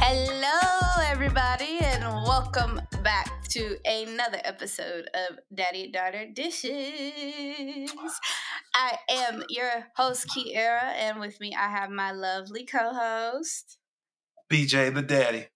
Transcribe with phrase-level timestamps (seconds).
[0.00, 7.90] Hello, everybody, and welcome back to another episode of Daddy Daughter Dishes.
[8.74, 13.78] I am your host, Kiara, and with me I have my lovely co host.
[14.48, 15.48] BJ the daddy.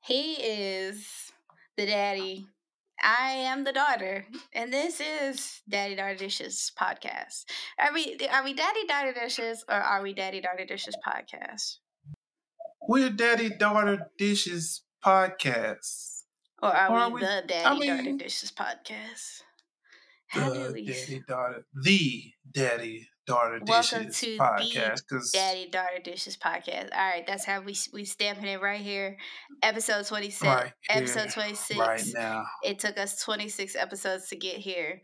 [0.00, 1.30] He is
[1.76, 2.46] the daddy.
[3.02, 4.24] I am the daughter,
[4.54, 7.44] and this is Daddy Daughter Dishes podcast.
[7.78, 11.76] Are we are we Daddy Daughter Dishes or are we Daddy Daughter Dishes podcast?
[12.88, 16.22] We're Daddy Daughter Dishes podcast.
[16.62, 19.42] Or are, Or we, are we- the Daddy I Daughter Dishes podcast?
[20.28, 25.32] How do The we Daddy Daughter, the Daddy Daughter Welcome Dishes to the podcast.
[25.34, 26.88] Daddy Daughter Dishes podcast?
[26.94, 29.18] All right, that's how we we stamping it right here.
[29.62, 30.42] Episode twenty six.
[30.42, 31.78] Right episode twenty six.
[31.78, 35.00] right now, It took us twenty six episodes to get here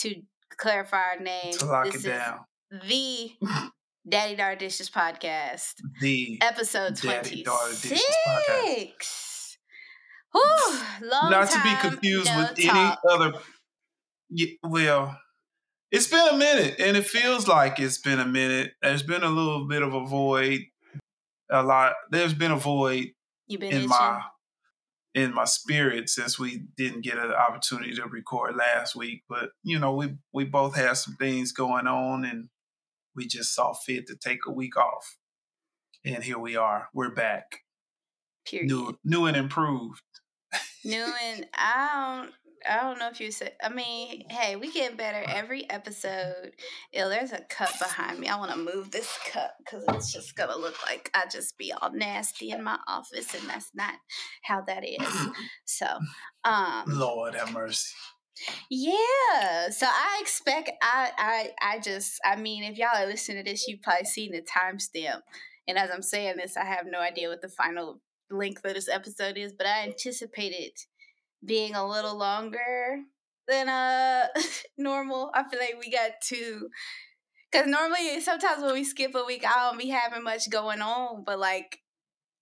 [0.00, 0.14] to
[0.58, 1.52] clarify our name.
[1.54, 3.30] to lock this it down, the
[4.08, 8.76] Daddy Daughter Dishes podcast, the episode Daddy twenty Daughter Dishes podcast.
[8.76, 9.58] six.
[11.02, 13.32] Not to be confused no with any other.
[14.30, 15.16] Yeah, well,
[15.92, 18.72] it's been a minute, and it feels like it's been a minute.
[18.82, 20.62] There's been a little bit of a void.
[21.50, 21.92] A lot.
[22.10, 23.08] There's been a void
[23.48, 23.88] been in itching?
[23.88, 24.22] my
[25.14, 29.22] in my spirit since we didn't get an opportunity to record last week.
[29.28, 32.48] But you know, we we both had some things going on, and
[33.14, 35.16] we just saw fit to take a week off.
[36.04, 36.88] And here we are.
[36.92, 37.60] We're back,
[38.46, 38.68] Period.
[38.68, 40.02] new new and improved.
[40.84, 42.32] New and I don't
[42.68, 46.52] I don't know if you said I mean, hey, we get better every episode.
[46.92, 48.26] Ew, there's a cup behind me.
[48.28, 51.72] I want to move this cup because it's just gonna look like I just be
[51.72, 53.94] all nasty in my office, and that's not
[54.42, 54.98] how that is.
[55.64, 55.86] So,
[56.44, 57.94] um, Lord have mercy.
[58.70, 59.70] Yeah.
[59.70, 63.66] So I expect I I I just I mean, if y'all are listening to this,
[63.66, 65.20] you've probably seen the timestamp.
[65.68, 68.88] And as I'm saying this, I have no idea what the final length of this
[68.88, 70.80] episode is, but I anticipate it
[71.44, 73.00] being a little longer
[73.48, 74.26] than uh
[74.78, 75.30] normal.
[75.34, 76.68] I feel like we got to
[77.50, 81.24] because normally sometimes when we skip a week, I don't be having much going on,
[81.24, 81.78] but like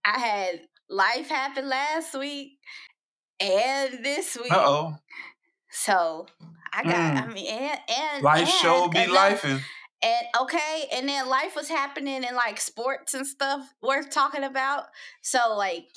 [0.04, 2.58] I had life happen last week
[3.40, 4.52] and this week.
[4.52, 4.96] Oh.
[5.70, 6.26] So
[6.72, 7.34] I got, I Mm.
[7.34, 9.44] mean, and and Life and show be life
[10.02, 14.44] and and okay, and then life was happening in like sports and stuff worth talking
[14.44, 14.84] about.
[15.22, 15.88] So like,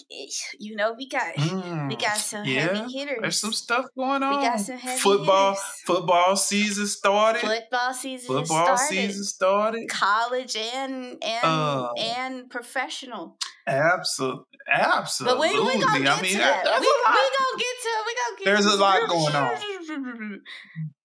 [0.59, 2.53] you know, we got we got some Mm.
[2.53, 2.75] yeah.
[2.75, 3.17] heavy hitters.
[3.21, 5.81] There's some stuff going on We got some heavy football hitters.
[5.85, 7.41] football season started.
[7.41, 8.87] Football season Football started.
[8.87, 9.89] season started.
[9.89, 13.37] College and and Uh, and professional.
[13.65, 15.49] Absolutely, But absolutely.
[15.53, 16.79] we we gonna get I mean, to that- that.
[16.81, 20.41] We, we gonna get to we gonna get There's a lot going on.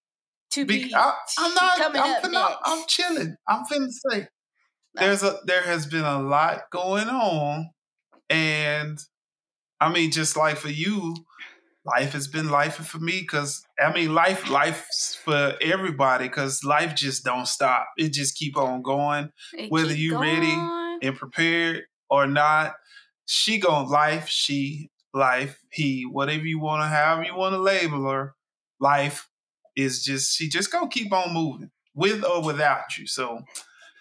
[0.51, 1.77] To Be- be I, am not.
[1.77, 2.57] coming I'm, up finna, next.
[2.65, 3.35] I'm chilling.
[3.47, 4.27] I'm finna say
[4.95, 5.01] No.
[5.01, 7.69] there's a there has been a lot going on,
[8.29, 8.97] and
[9.79, 11.15] I mean, just like for you,
[11.85, 16.95] life has been life for me because I mean, life life's for everybody because life
[16.95, 17.87] just don't stop.
[17.97, 20.51] It just keep on going It whether you ready
[21.01, 22.73] and prepared or not.
[23.27, 24.27] She gon' life.
[24.27, 25.59] She life.
[25.71, 28.33] He whatever you want to have, you want to label her.
[28.79, 29.28] Life
[29.75, 33.07] is just she just gonna keep on moving with or without you.
[33.07, 33.41] So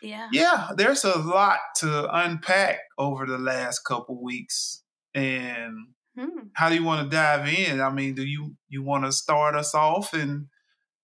[0.02, 0.28] Yeah.
[0.32, 4.82] yeah, there's a lot to unpack over the last couple weeks.
[5.14, 5.74] And
[6.16, 6.48] Hmm.
[6.54, 7.80] how do you want to dive in?
[7.80, 10.46] I mean, do you you want to start us off and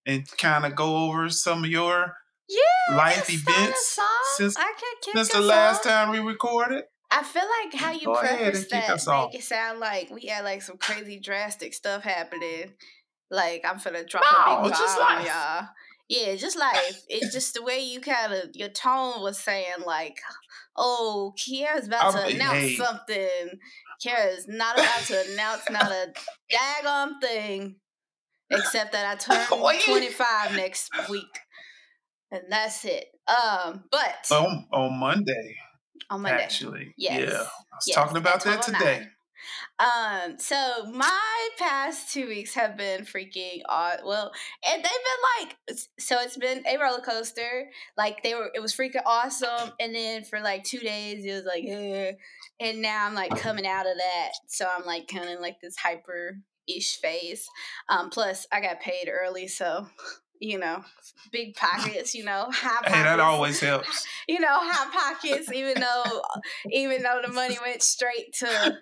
[0.07, 2.15] and kind of go over some of your
[2.49, 2.97] Yeah.
[2.97, 3.99] life events
[4.37, 5.85] since I can kick since the last off.
[5.85, 6.85] time we recorded?
[7.11, 10.63] I feel like how you Go preface that make it sound like we had like
[10.63, 12.75] some crazy drastic stuff happening.
[13.35, 15.27] Like I'm finna drop No, a big it's just bomb life.
[15.27, 15.69] y'all.
[16.09, 17.01] Yeah, just life.
[17.09, 20.21] it's just the way you kind of your tone was saying like,
[20.77, 22.77] "Oh, Kiara's about I to announce hey.
[22.77, 23.59] something.
[24.05, 26.13] Kiara's not about to announce not a
[26.53, 27.77] daggone thing,
[28.51, 29.15] except that I
[29.49, 31.39] turn What you- 25 next week,
[32.31, 33.07] and that's it.
[33.27, 35.57] Um, but On on Monday,
[36.11, 36.95] on Monday, actually.
[36.99, 37.21] Yes.
[37.31, 37.37] Yeah.
[37.39, 38.79] I was Yes, talking about that 12:09.
[38.79, 39.07] today.
[39.79, 44.01] Um, so my past two weeks have been freaking odd.
[44.05, 44.33] Well,
[44.67, 47.71] and they've been like, so it's been a roller coaster.
[47.97, 51.45] Like they were, it was freaking awesome, and then for like two days, it was
[51.45, 55.61] like, and now I'm like coming out of that, so I'm like kind of like
[55.61, 57.49] this hyper ish phase.
[57.89, 59.87] Um, plus I got paid early, so
[60.41, 60.85] you know,
[61.33, 62.15] big pockets.
[62.15, 64.07] You know, high pockets Hey, that always helps.
[64.29, 66.23] you know, high pockets, even though
[66.71, 68.79] even though the money went straight to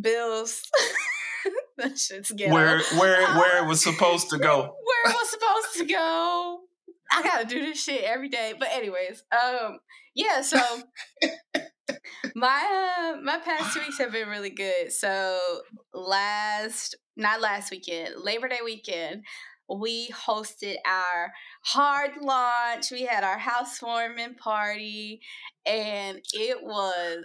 [0.00, 0.62] bills.
[1.78, 2.52] that shit's ghetto.
[2.52, 4.74] Where where where it was supposed to go.
[4.86, 6.60] Where it was supposed to go.
[7.10, 8.54] I gotta do this shit every day.
[8.58, 9.78] But anyways, um,
[10.14, 10.60] yeah, so
[12.34, 14.92] my uh, my past two weeks have been really good.
[14.92, 15.38] So
[15.94, 19.22] last, not last weekend, Labor Day weekend,
[19.68, 21.32] we hosted our
[21.62, 22.90] hard launch.
[22.90, 25.20] We had our housewarming party,
[25.64, 27.24] and it was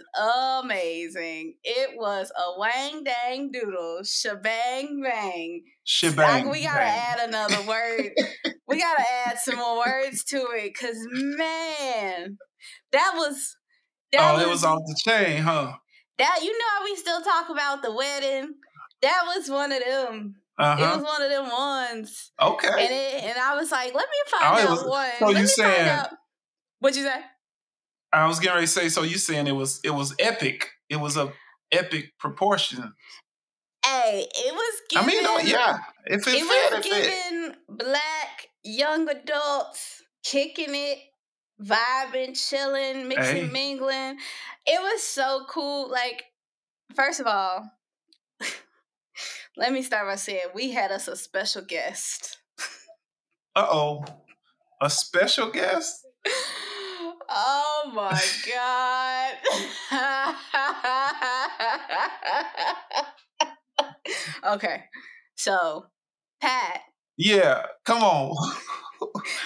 [0.64, 1.54] amazing.
[1.62, 5.62] It was a wang dang doodle, shebang bang.
[5.84, 6.50] Shebang.
[6.50, 7.02] we gotta bang.
[7.06, 8.10] add another word.
[8.66, 12.38] we gotta add some more words to it, cause man,
[12.92, 13.56] that was.
[14.12, 15.72] That oh, it was off the chain, huh?
[16.18, 18.54] That you know how we still talk about the wedding.
[19.00, 20.36] That was one of them.
[20.58, 20.82] Uh-huh.
[20.82, 22.32] It was one of them ones.
[22.40, 22.68] Okay.
[22.68, 25.10] And it, and I was like, let me find Oh, out was- one.
[25.18, 26.08] so let you saying- find out.
[26.80, 27.20] What'd you say?
[28.12, 30.68] I was getting ready to say, so you saying it was it was epic.
[30.90, 31.32] It was a
[31.70, 32.92] epic proportion.
[33.84, 35.78] Hey, it was I mean, no, yeah.
[36.06, 40.98] If it, it fit, was giving black young adults kicking it,
[41.60, 43.50] vibing, chilling, mixing, Hey.
[43.50, 44.18] mingling.
[44.66, 45.90] It was so cool.
[45.90, 46.24] Like,
[46.94, 47.64] first of all,
[49.56, 52.38] let me start by saying we had us a special guest.
[53.54, 54.02] Uh oh.
[54.80, 56.06] A special guest?
[57.28, 58.18] Oh my
[64.40, 64.54] god.
[64.54, 64.84] okay.
[65.34, 65.84] So,
[66.40, 66.80] Pat,
[67.18, 67.66] Yeah.
[67.84, 68.54] Come on.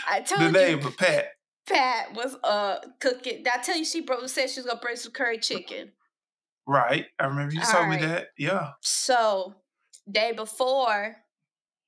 [0.08, 1.26] I told the you name of Pat.
[1.68, 3.38] Pat was uh cooking.
[3.38, 5.90] Did I tell you she broke said she was gonna bring some curry chicken?
[6.64, 7.06] Right.
[7.18, 8.28] I remember you All told me that.
[8.38, 8.74] Yeah.
[8.82, 9.56] So
[10.10, 11.16] day before,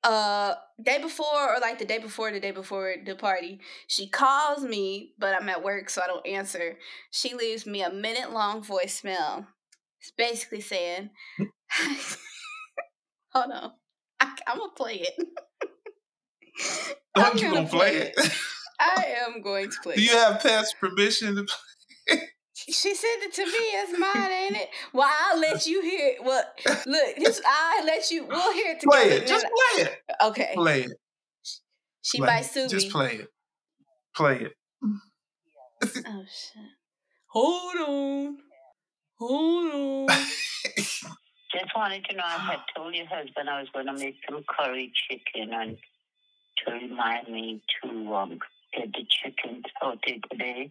[0.05, 4.63] uh day before or like the day before the day before the party, she calls
[4.63, 6.77] me, but I'm at work so I don't answer.
[7.11, 9.47] She leaves me a minute long voicemail.
[10.01, 11.11] It's basically saying
[13.33, 13.73] Hold on.
[14.21, 15.15] I, I'm gonna play it.
[17.15, 18.15] I'm Don't you gonna play it?
[18.81, 20.05] I am going to play Do it.
[20.05, 22.23] you have Pat's permission to play?
[22.67, 23.53] She sent it to me.
[23.53, 24.69] It's mine, ain't it?
[24.93, 26.25] Well, I'll let you hear it.
[26.25, 26.43] Well,
[26.87, 28.27] look, this I'll let you.
[28.27, 29.05] We'll hear it together.
[29.05, 29.27] Play it.
[29.27, 29.99] Just play it.
[30.25, 30.51] okay.
[30.55, 30.93] Play it.
[32.03, 32.45] She Play might it.
[32.47, 33.29] sue Just play it.
[34.17, 34.53] Play it.
[35.85, 36.63] Oh shit!
[37.29, 38.39] Hold on.
[39.21, 40.17] Hold on.
[41.51, 44.45] Just wanted to know, I had told your husband I was going to make some
[44.59, 45.77] curry chicken and
[46.67, 48.39] to remind me to um,
[48.77, 50.71] get the chicken sauteed today.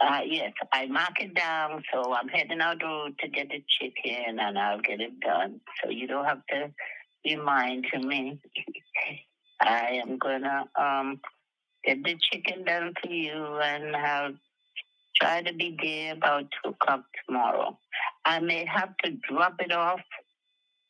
[0.00, 4.58] Uh, yes, I mark it down, so I'm heading out to get the chicken and
[4.58, 5.60] I'll get it done.
[5.82, 6.70] So you don't have to
[7.24, 8.40] remind me.
[9.60, 11.20] I am going to um,
[11.84, 14.34] get the chicken done for you and I'll
[15.20, 17.78] try to be there about 2 o'clock tomorrow.
[18.24, 20.00] I may have to drop it off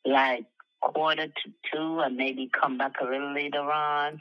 [0.06, 0.46] like
[0.80, 4.20] quarter to two and maybe come back a little later on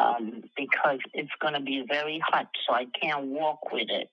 [0.00, 4.10] um, because it's going to be very hot, so I can't walk with it.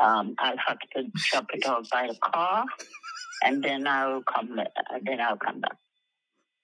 [0.00, 2.64] Um, I'll have to drop it off by the car,
[3.42, 4.58] and then I'll come.
[4.58, 5.76] Uh, then I'll come back.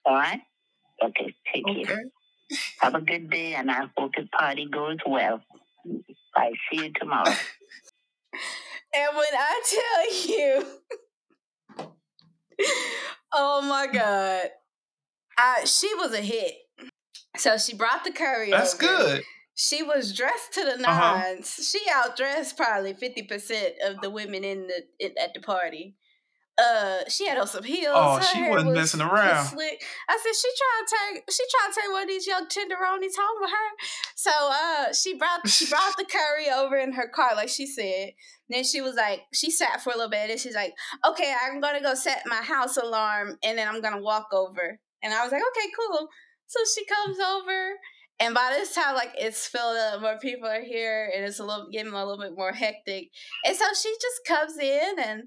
[0.04, 0.40] All right?
[1.02, 1.34] Okay.
[1.52, 2.04] Take care.
[2.80, 5.40] Have a good day, and I hope the party goes well.
[6.36, 7.32] I see you tomorrow.
[8.96, 10.66] And when I tell you,
[13.32, 14.50] oh my god,
[15.36, 16.54] I, she was a hit.
[17.36, 18.50] So she brought the curry.
[18.50, 18.86] That's over.
[18.86, 19.22] good.
[19.56, 21.42] She was dressed to the 9s Uh-huh.
[21.42, 25.96] She outdressed probably fifty percent of the women in the in, at the party.
[26.56, 27.92] Uh, she had on some heels.
[27.96, 29.44] Oh, her she wasn't was- messing around.
[29.46, 29.82] Slick.
[30.08, 33.16] I said she trying to take she trying to take one of these young tenderonis
[33.18, 33.86] home with her.
[34.14, 38.10] So uh, she brought she brought the curry over in her car, like she said.
[38.48, 40.74] Then she was like, she sat for a little bit, and she's like,
[41.06, 44.78] okay, I'm gonna go set my house alarm, and then I'm gonna walk over.
[45.02, 46.08] And I was like, okay, cool.
[46.46, 47.72] So she comes over,
[48.20, 51.44] and by this time, like it's filled up, more people are here, and it's a
[51.44, 53.10] little getting a little bit more hectic.
[53.44, 55.24] And so she just comes in, and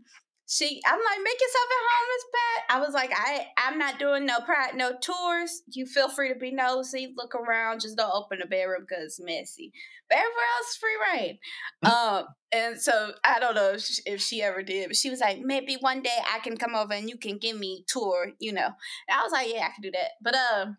[0.50, 2.78] she, I'm like, make yourself at home, Miss Pat.
[2.78, 5.62] I was like, I, I'm not doing no pri no tours.
[5.74, 9.20] You feel free to be nosy, look around, just don't open the bedroom because it's
[9.20, 9.74] messy.
[10.10, 11.38] But everywhere else, free reign.
[11.92, 15.20] um, and so I don't know if she, if she ever did, but she was
[15.20, 18.54] like, maybe one day I can come over and you can give me tour, you
[18.54, 18.68] know.
[18.68, 20.12] And I was like, yeah, I can do that.
[20.22, 20.78] But um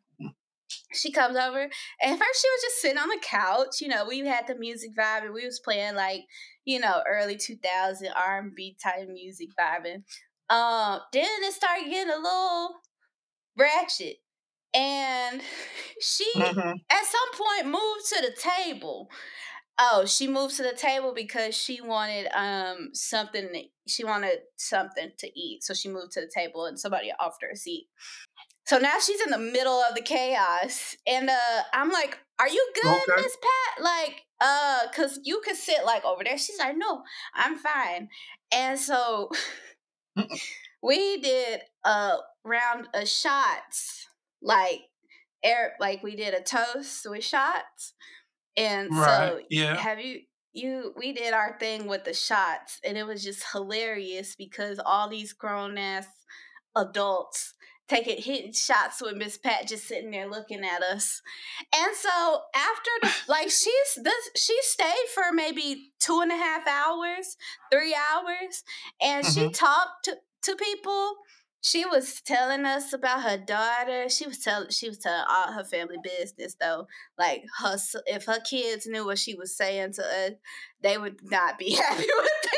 [0.93, 4.19] she comes over and first she was just sitting on the couch you know we
[4.21, 6.23] had the music vibe and we was playing like
[6.65, 10.03] you know early 2000 r&b type music vibing.
[10.51, 12.81] Um then it started getting a little
[13.57, 14.17] ratchet
[14.75, 15.43] and
[16.01, 16.75] she Mhm.
[16.91, 19.11] at some point moved to the table.
[19.79, 25.41] Oh she moved to the table because she wanted um something she wanted something to
[25.41, 27.89] eat so she moved to the table and somebody offered her a seat
[28.69, 32.73] So now she's in the middle of the chaos, and uh, I'm like, "Are you
[32.75, 33.23] good, Okay.
[33.23, 33.83] Miss Pat?
[33.85, 37.03] Like, uh, cause you could sit like over there." She's like, "No,
[37.35, 38.11] I'm fine."
[38.53, 39.31] And so
[40.83, 44.07] we did a round of shots,
[44.43, 44.83] like
[45.43, 47.95] air, like we did a toast with shots,
[48.57, 49.77] and so Yeah.
[49.77, 50.23] have you
[50.53, 55.09] you we did our thing with the shots and it was just hilarious because all
[55.09, 56.09] these grown ass
[56.77, 57.55] adults
[57.89, 61.23] taking hitting shots with Miss Pat just sitting there looking at us.
[61.75, 66.67] And so after the like she's this she stayed for maybe two and a half
[66.67, 67.37] hours,
[67.73, 68.63] three hours,
[69.01, 69.55] and she Mhm.
[69.59, 71.17] talked to, to people.
[71.61, 74.09] She was telling us about her daughter.
[74.09, 76.87] She was telling she was telling all her family business though.
[77.19, 77.77] Like her
[78.07, 80.33] if her kids knew what she was saying to us,
[80.83, 82.27] they would not be happy with their mama.
[82.37, 82.58] They'd be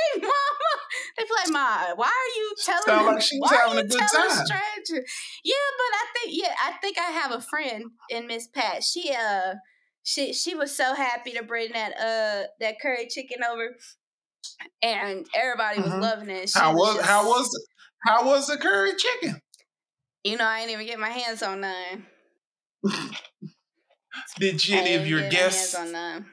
[1.37, 2.83] like, "Ma, why are you telling?
[2.85, 5.11] Sound like she was having a good telling time." strangers?"
[5.45, 8.83] Yeah, but I think yeah, I think I have a friend in Miss Pat.
[8.85, 9.55] She uh,
[10.03, 13.77] she she was so happy to bring that uh that curry chicken over,
[14.83, 16.01] and everybody was Mhm.
[16.03, 16.49] loving it.
[16.51, 17.67] She How was just- how was the,
[18.07, 19.41] how was the curry chicken?
[20.25, 22.07] You know, I didn't even get my hands on none.
[24.39, 26.27] Did any of your my guests on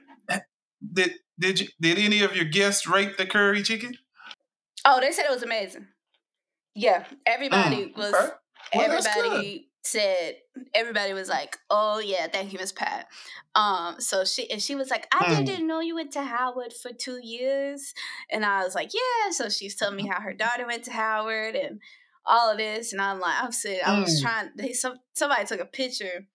[0.94, 3.96] did did you did any of your guests rate the curry chicken?
[4.88, 5.88] Oh, they said it was amazing.
[6.76, 8.14] Yeah, everybody Mm, was.
[8.14, 8.30] okay.
[8.74, 10.36] Well, everybody said
[10.76, 13.08] everybody was like, "Oh yeah, thank you, Miss Pat."
[13.56, 15.46] Um, so she and she was like, "I Hmm.
[15.46, 17.94] didn't know you went to Howard for two years,"
[18.32, 21.56] and I was like, "Yeah." So she's telling me how her daughter went to Howard
[21.56, 21.82] and
[22.26, 24.22] all of this, and I'm like, I'm saying I was Mm.
[24.22, 24.52] trying.
[24.58, 26.28] They some somebody took a picture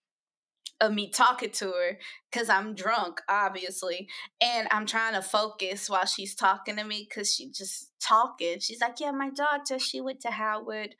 [0.83, 1.97] of me talking to her
[2.31, 4.09] because I'm drunk, obviously,
[4.41, 8.59] and I'm trying to focus while she's talking to me because she just talking.
[8.59, 10.95] She's like, "Yeah, my daughter, she went to Howard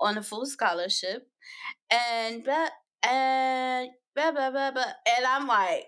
[0.00, 1.28] on a full scholarship,
[1.90, 5.86] and but and blah blah blah blah," and I'm like.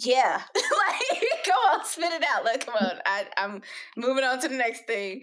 [0.00, 2.44] Yeah, like come on, spit it out.
[2.44, 3.62] Like, come on, I, I'm
[3.96, 5.22] moving on to the next thing.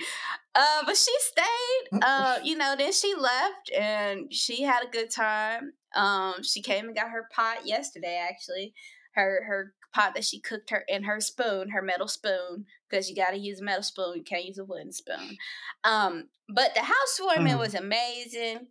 [0.54, 2.00] Uh, but she stayed.
[2.02, 5.74] Uh, you know, then she left, and she had a good time.
[5.96, 8.18] Um, she came and got her pot yesterday.
[8.30, 8.74] Actually,
[9.14, 13.16] her her pot that she cooked her in her spoon, her metal spoon, because you
[13.16, 14.18] got to use a metal spoon.
[14.18, 15.38] You can't use a wooden spoon.
[15.84, 17.60] Um, but the housewarming Mm.
[17.60, 18.68] was amazing.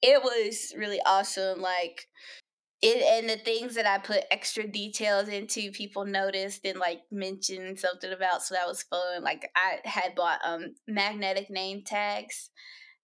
[0.00, 1.60] It was really awesome.
[1.60, 2.08] Like
[2.80, 7.78] it and the things that I put extra details into, people noticed and like mentioned
[7.80, 8.42] something about.
[8.42, 9.22] So that was fun.
[9.22, 12.50] Like I had bought um magnetic name tags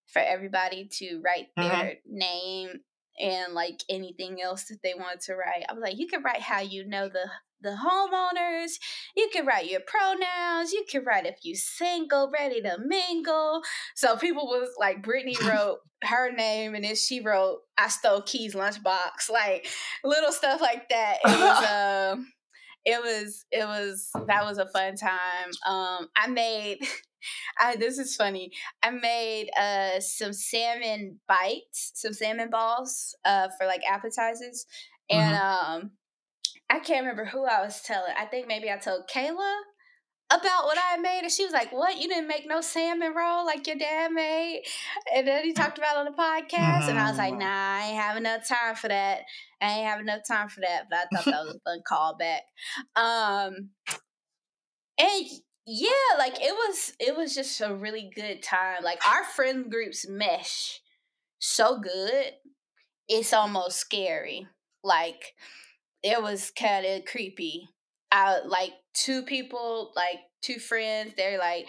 [0.07, 1.71] for everybody to write Mhm.
[1.71, 2.81] their name
[3.21, 5.65] and like anything else that they wanted to write.
[5.69, 7.31] I was like, you can write how you know the
[7.65, 8.73] the homeowners.
[9.17, 10.73] You can write your pronouns.
[10.73, 13.63] You can write if you single, ready to mingle.
[13.95, 18.55] So people was like, Brittany wrote her name, and then she wrote, "I stole Key's
[18.55, 19.67] lunchbox," like
[20.05, 21.17] little stuff like that.
[21.25, 22.33] It was um,
[22.85, 25.51] it was it was that was a fun time.
[25.67, 26.79] Um, I made.
[27.59, 28.53] I, this is funny.
[28.83, 34.67] I made uh some salmon bites, some salmon balls uh for like appetizers.
[35.09, 35.93] And um
[36.69, 38.13] I can't remember who I was telling.
[38.19, 39.55] I think maybe I told Kayla
[40.41, 42.01] about what I made, and she was like, "What?
[42.01, 44.63] You didn't make no salmon roll like your dad made?"
[45.15, 47.39] And then he talked about on the podcast, and I was like, Mhm.
[47.41, 49.23] "Nah, I ain't have enough time for that.
[49.61, 52.41] I ain't have enough time for that." But I thought that was a fun callback.
[52.97, 53.71] Um,
[54.99, 55.27] and
[55.67, 58.83] yeah, like it was, it was just a really good time.
[58.83, 60.81] Like our friend groups mesh
[61.39, 62.33] so good,
[63.09, 64.47] it's almost scary.
[64.83, 65.35] Like
[66.03, 67.69] it was kind of creepy.
[68.15, 71.15] I like two people, like two friends.
[71.17, 71.67] They're like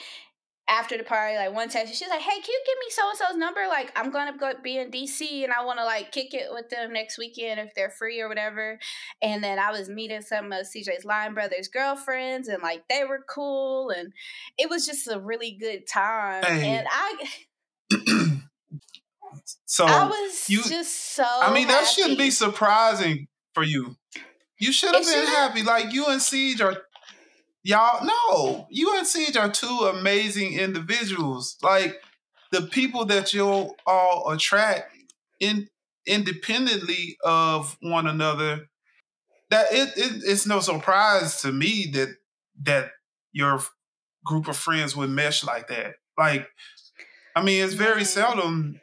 [0.68, 1.96] after the party, like one text.
[1.96, 3.62] She's like, "Hey, can you give me so and so's number?
[3.68, 6.70] Like, I'm gonna go be in DC and I want to like kick it with
[6.70, 8.78] them next weekend if they're free or whatever."
[9.24, 13.24] And then I was meeting some of CJ's Line Brothers girlfriends, and like they were
[13.28, 14.14] cool, and
[14.60, 16.44] it was just a really good time.
[16.44, 16.68] Hey.
[16.70, 18.40] And I,
[19.66, 21.26] so I was you- just so.
[21.26, 23.96] I mean, that shouldn't be surprising for you.
[24.60, 25.64] You should have been happy.
[25.64, 26.82] Like you and CJ are
[27.64, 28.06] y'all.
[28.06, 31.58] No, you and CJ are two amazing individuals.
[31.62, 32.02] Like
[32.52, 34.92] the people that you'll all attract
[35.40, 35.68] in
[36.06, 38.68] independently of one another.
[39.52, 42.16] That it, it it's no surprise to me that
[42.64, 42.92] that
[43.32, 43.60] your
[44.26, 45.96] group of friends would mesh like that.
[46.18, 46.48] Like,
[47.36, 48.82] I mean, it's very seldom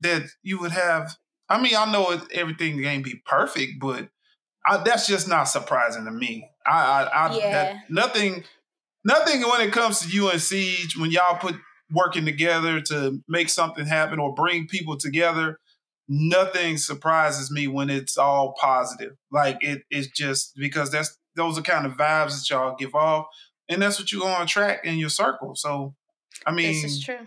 [0.00, 1.16] that you would have.
[1.48, 4.08] I mean, I know it, everything can't be perfect, but
[4.68, 6.50] I, that's just not surprising to me.
[6.66, 7.50] I, I, I Yeah.
[7.52, 8.44] that, nothing,
[9.04, 11.54] nothing when it comes to you and CJ when y'all put
[11.92, 15.58] working together to make something happen or bring people together.
[16.08, 19.12] nothing surprises me when it's all positive.
[19.32, 23.26] Like it, it's just because that's those are kind of vibes that y'all give off,
[23.68, 25.54] and that's what you're gonna attract in your circle.
[25.56, 25.94] So,
[26.46, 27.18] I mean, this is true.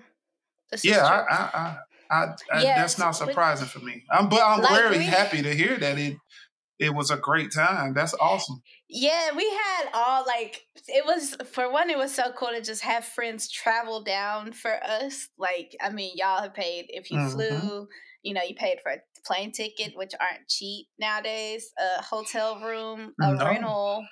[0.71, 1.07] This yeah, is true.
[1.07, 1.77] I, I,
[2.09, 4.03] I, I, I that's not but- surprising for me.
[4.11, 6.15] I'm, but I'm Like, very happy to hear that it
[6.79, 7.93] it was a great time.
[7.93, 8.63] That's awesome.
[8.91, 12.81] Yeah, we had all like it was for one, it was so cool to just
[12.83, 15.29] have friends travel down for us.
[15.37, 17.19] Like, I mean, y'all have paid if you Mhm.
[17.19, 17.87] flew,
[18.23, 23.13] you know, you paid for a plane ticket, which aren't cheap nowadays, a hotel room,
[23.21, 23.45] a No.
[23.45, 24.07] rental,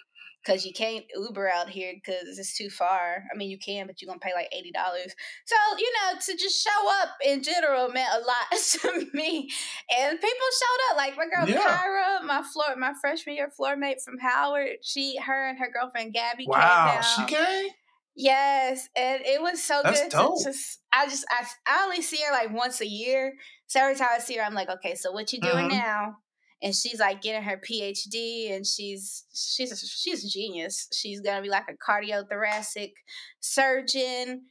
[0.46, 3.24] because you can't Uber out here because it's too far.
[3.34, 5.14] I mean, you can, but you're gonna pay like eighty dollars.
[5.46, 9.50] So you know, to just show up in general meant a lot to me,
[9.90, 10.98] and people showed up.
[10.98, 11.68] Like my girl Yeah.
[11.68, 14.78] Kyra, my floor, my freshman year floor mate from Howard.
[14.84, 17.04] She, her, and her girlfriend Gabby Wow, came down.
[17.04, 17.70] she came.
[18.16, 20.40] Yes, and it was so That's good dope.
[20.40, 20.80] to just.
[20.92, 23.34] I just I, I only see her like once a year.
[23.68, 25.78] So every time I see her, I'm like, okay, so what you doing Mhm.
[25.78, 26.18] now?
[26.64, 30.88] And she's like getting her PhD, and she's she's a, she's a genius.
[30.92, 32.94] She's gonna be like a cardiothoracic
[33.40, 34.48] surgeon,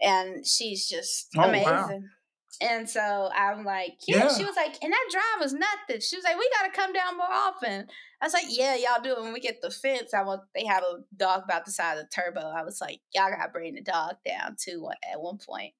[0.00, 2.00] and she's just Oh, wow.
[2.60, 4.28] And so I'm like, yeah.
[4.28, 6.00] She was like, and that drive was nothing.
[6.00, 7.88] She was like, we gotta come down more often.
[8.20, 10.12] I was like, yeah, y'all do it when we get the fence.
[10.12, 12.40] I want they have a dog about the size of the Turbo.
[12.40, 15.72] I was like, y'all gotta bring the dog down too at one point.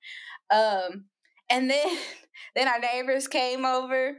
[0.51, 1.07] Um,
[1.51, 1.99] and then
[2.55, 4.19] then our neighbors came over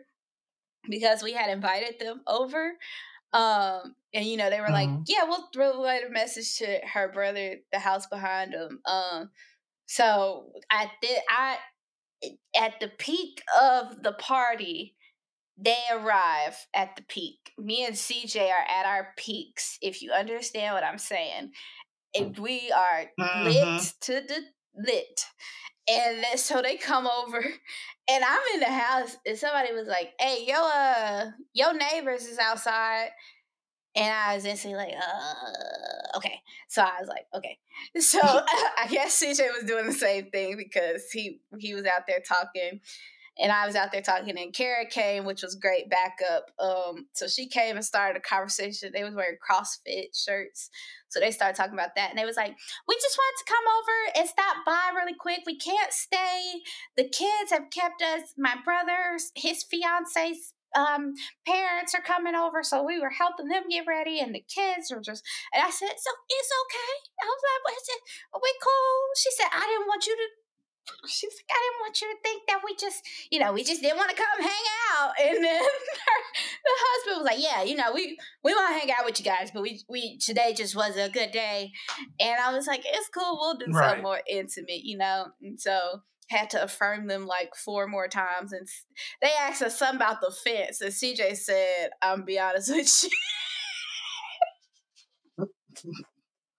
[0.90, 2.74] because we had invited them over.
[3.34, 5.06] Um, and you know, they were like, Mhm.
[5.08, 8.82] Yeah, we'll relay a message to her brother, the house behind them.
[8.86, 9.32] Um,
[9.88, 11.58] so I did I
[12.56, 14.96] at the peak of the party,
[15.58, 17.54] they arrive at the peak.
[17.58, 21.54] Me and CJ are at our peaks, if you understand what I'm saying.
[22.14, 24.00] If we are lit Mhm.
[24.02, 24.42] to the
[24.76, 25.26] lit.
[25.90, 27.40] And then, so they come over,
[28.10, 32.40] and I'm in the house, and somebody was like, "Hey, yo, uh, your neighbors is
[32.40, 33.12] outside,"
[33.96, 37.58] and I was instantly like, "Uh, okay." So I was like, "Okay."
[38.00, 42.22] So I guess CJ was doing the same thing because he he was out there
[42.26, 42.80] talking,
[43.40, 46.52] and I was out there talking, and Kara came, which was great backup.
[46.60, 48.92] Um, so she came and started a conversation.
[48.94, 50.70] They was wearing CrossFit shirts,
[51.10, 52.56] so they started talking about that, and they was like,
[52.88, 55.42] "We just wanted to come over and stop by really quick.
[55.46, 56.62] We can't stay.
[56.96, 58.34] The kids have kept us.
[58.38, 61.14] My brother's his fiance's um
[61.46, 65.02] parents are coming over, so we were helping them get ready, and the kids were
[65.02, 68.02] just." And I said, "So it's okay." I was like, "What's it?
[68.34, 70.28] Are We cool?" She said, "I didn't want you to."
[71.08, 73.64] She was like, I didn't want you to think that we just, you know, we
[73.64, 74.66] just didn't want to come hang
[74.98, 75.14] out.
[75.22, 76.20] And then her,
[76.66, 79.26] the husband was like, Yeah, you know, we we want to hang out with you
[79.26, 81.72] guys, but we we today just was a good day.
[82.20, 83.74] And I was like, It's cool, we'll do Right.
[83.74, 85.28] something more intimate, you know.
[85.42, 86.02] And so
[86.32, 88.68] had to affirm them like four more times, and
[89.22, 93.10] they asked us something about the fence, and CJ said, "I'm be honest with you."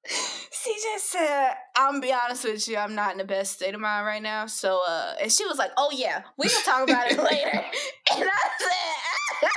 [0.07, 4.07] CJ said, "I'm be honest with you, I'm not in the best state of mind
[4.07, 7.19] right now." So, uh, and she was like, "Oh yeah, we can talk about it
[7.19, 7.65] later."
[8.15, 9.49] And I said,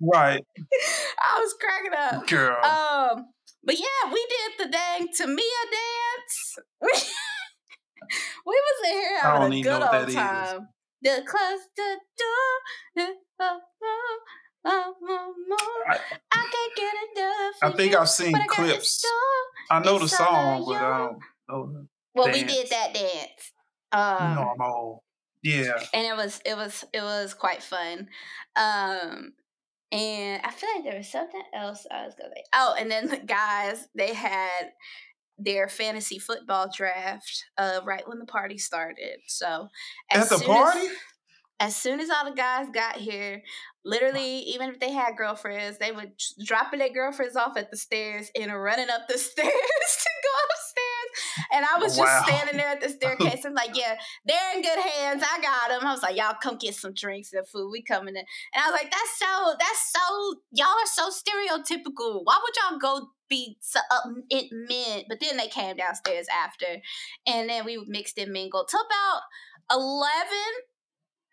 [0.00, 0.44] Right,
[1.22, 2.56] "I was cracking up." girl.
[2.62, 3.26] Um,
[3.64, 6.58] but yeah, we did the dang Tamia dance.
[8.46, 10.14] We, was in here I having don't a even know good what old that is.
[10.14, 10.68] time.
[11.02, 12.52] The close the door.
[12.96, 13.60] the- oh,
[14.64, 15.84] oh, oh.
[15.88, 15.98] I-
[16.32, 17.54] I can't get enough.
[17.62, 19.04] I think you, I've seen clips.
[19.70, 21.08] I know the song, but I
[21.48, 21.86] don't know.
[22.14, 23.52] Well, we did that dance.
[23.92, 25.00] Um, You know, I'm old.
[25.42, 25.78] Yeah.
[25.92, 28.08] and it was it was it was quite fun.
[28.56, 29.34] Um
[29.92, 32.44] and I feel like there was something else I was gonna say.
[32.54, 34.72] Oh, and then the guys they had
[35.38, 39.18] their fantasy football draft uh right when the party started.
[39.26, 39.68] So
[40.10, 40.80] At the party?
[40.80, 40.90] as,
[41.60, 43.42] as soon as all the guys got here,
[43.84, 46.12] literally, even if they had girlfriends, they would
[46.44, 50.73] dropping their girlfriends off at the stairs and running up the stairs to go upstairs.
[51.52, 52.24] And I was just Wow.
[52.26, 53.44] standing there at the staircase.
[53.44, 55.22] I'm like, yeah, they're in good hands.
[55.24, 55.86] I got them.
[55.86, 57.70] I was like, y'all come get some drinks and food.
[57.70, 58.24] We coming in.
[58.54, 62.20] And I was like, that's so, that's so, y'all are so stereotypical.
[62.24, 65.06] Why would y'all go be so, uh, it meant?
[65.08, 66.66] But then they came downstairs after.
[67.26, 69.22] And then we mixed and mingled till about
[69.72, 70.28] 11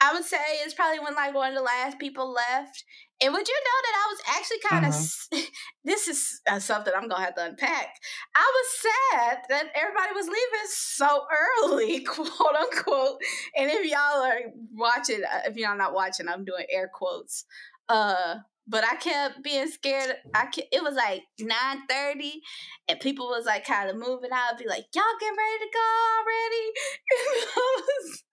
[0.02, 2.84] I would say it's probably when like one of the last people left.
[3.24, 5.48] And would you know that I was actually kind of Mhm.
[5.84, 7.96] this is uh, something I'm gonna have to unpack.
[8.36, 11.28] I was sad that everybody was leaving so
[11.64, 13.22] early, quote unquote.
[13.56, 14.40] And if y'all are
[14.74, 17.46] watching, uh, if y'all not watching, I'm doing air quotes.
[17.90, 18.38] Uh,
[18.68, 20.16] but I kept being scared.
[20.34, 22.42] I ke- it was like nine thirty,
[22.88, 24.54] and people was like kind of moving out.
[24.54, 25.88] I'd be like, "Y'all get ready to go
[26.18, 26.66] already?"
[27.12, 28.24] And I was,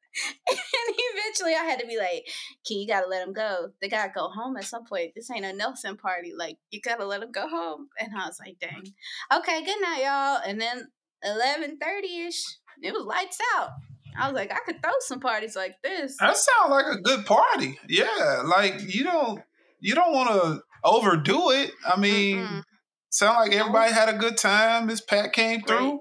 [0.51, 2.27] and eventually I had to be like,
[2.65, 3.71] "Key, you gotta let him go.
[3.81, 5.13] They gotta go home at some point.
[5.15, 6.33] This ain't a Nelson party.
[6.37, 8.95] Like, you gotta let him go home." And I was like, "Dang,
[9.33, 10.89] okay, good night, y'all." And then
[11.23, 12.43] eleven thirty ish,
[12.83, 13.71] it was lights out.
[14.19, 16.17] I was like, I could throw some parties like this.
[16.19, 17.79] That sounds like a good party.
[17.89, 19.41] Yeah, like you don't
[19.81, 21.71] you don't want to overdo it.
[21.87, 22.63] I mean, Mm-mm.
[23.11, 24.87] sound like everybody had a good time.
[24.87, 26.01] Miss Pat came through,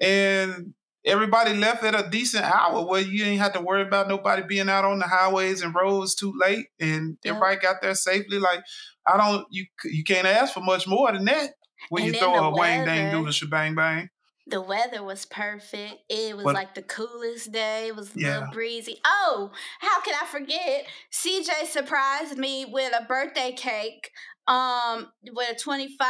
[0.00, 0.74] and
[1.08, 4.68] everybody left at a decent hour where you ain't have to worry about nobody being
[4.68, 7.34] out on the highways and roads too late, and yep.
[7.34, 8.38] everybody got there safely.
[8.38, 8.60] Like
[9.06, 11.50] I don't, you you can't ask for much more than that
[11.88, 14.10] when and you throw a wang dang do the shebang bang.
[14.46, 15.96] The weather was perfect.
[16.08, 17.88] It was like the coolest day.
[17.88, 18.34] It was a yeah.
[18.38, 18.98] little breezy.
[19.04, 20.86] Oh, how can I forget?
[21.12, 24.10] CJ surprised me with a birthday cake.
[24.46, 26.08] Um, with a 25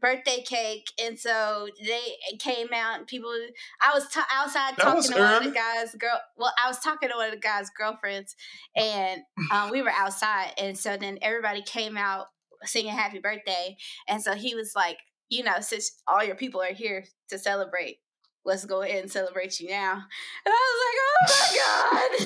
[0.00, 2.98] birthday cake, and so they came out.
[2.98, 3.32] And people,
[3.80, 5.22] I was t- outside that talking to early.
[5.22, 6.20] one of the guys' girl.
[6.36, 8.36] Well, I was talking to one of the guys' girlfriends,
[8.76, 12.26] and um, we were outside, and so then everybody came out
[12.64, 13.76] singing "Happy Birthday,"
[14.08, 17.98] and so he was like, you know, since all your people are here to celebrate,
[18.44, 19.92] let's go ahead and celebrate you now.
[19.92, 22.18] And I was like, oh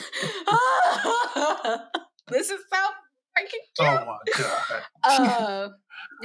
[0.47, 0.61] my
[1.71, 1.81] god,
[2.29, 2.79] this is so
[3.37, 3.88] freaking cute.
[3.88, 5.73] Oh my god.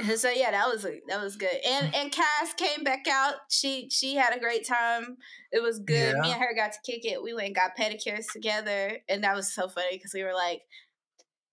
[0.00, 1.56] uh, so yeah, that was a, that was good.
[1.66, 3.34] And and Cass came back out.
[3.50, 5.16] She she had a great time.
[5.52, 6.14] It was good.
[6.16, 6.20] Yeah.
[6.20, 7.22] Me and her got to kick it.
[7.22, 10.62] We went and got pedicures together, and that was so funny because we were like,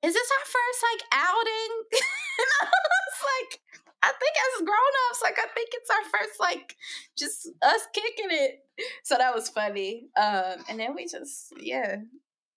[0.04, 1.72] "Is this our first like outing?"
[2.40, 3.62] and I was like,
[4.04, 6.76] "I think as grown ups, like I think it's our first like
[7.18, 8.60] just us kicking it."
[9.04, 10.10] So that was funny.
[10.18, 11.98] Um, and then we just yeah,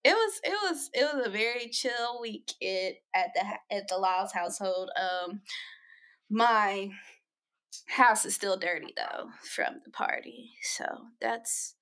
[0.09, 3.99] it was it was it was a very chill week at at the at the
[3.99, 4.91] Lyles household.
[4.97, 5.43] Um,
[6.31, 6.91] my
[7.89, 10.85] house is still dirty though from the party, so
[11.21, 11.75] that's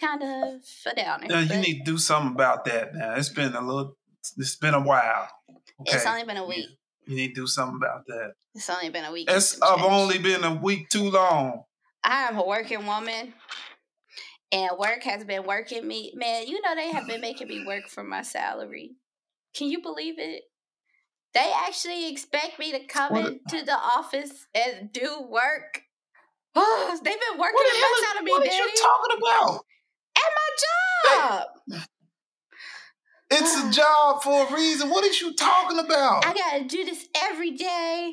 [0.00, 1.40] kind of a downer.
[1.40, 2.94] You need to do something about that.
[2.94, 3.96] Now it's been a little,
[4.36, 5.28] it's been a while.
[5.80, 5.96] Okay?
[5.96, 6.66] It's only been a week.
[7.06, 8.34] You, need to do something about that.
[8.54, 9.28] It's only been a week.
[9.30, 11.64] It's I've only been a week too long.
[12.04, 13.34] I am a working woman,
[14.52, 16.12] and work has been working me.
[16.14, 18.92] Man, you know they have been making me work for my salary.
[19.54, 20.42] Can you believe it?
[21.34, 23.26] They actually expect me to come what?
[23.32, 25.82] into the office and do work.
[26.54, 28.56] Oh, they've been working what the mess out of me, What Daddy.
[28.56, 29.64] are you talking about?
[30.16, 31.82] At my job.
[33.30, 34.90] It's a job for a reason.
[34.90, 36.24] What are you talking about?
[36.24, 38.12] I gotta do this every day.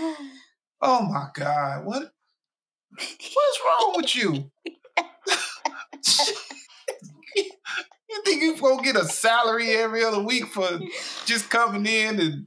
[0.00, 1.84] oh my God.
[1.84, 2.10] What
[2.96, 4.50] what's wrong with you?
[8.10, 10.80] You think you gonna get a salary every other week for
[11.26, 12.46] just coming in and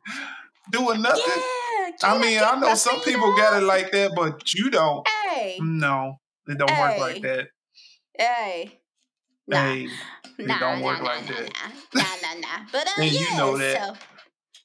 [0.71, 1.23] doing nothing?
[1.27, 5.07] Yeah, I mean, I know some people got it like that, but you don't.
[5.07, 5.59] Hey.
[5.61, 6.81] No, it don't hey.
[6.81, 7.47] work like that.
[8.17, 8.79] Hey.
[9.47, 9.57] Nah.
[9.57, 9.87] Hey,
[10.39, 11.53] it nah, don't work nah, like nah, that.
[11.93, 12.65] Nah, nah, nah.
[12.71, 13.77] But uh, and yeah, you know that.
[13.77, 13.93] So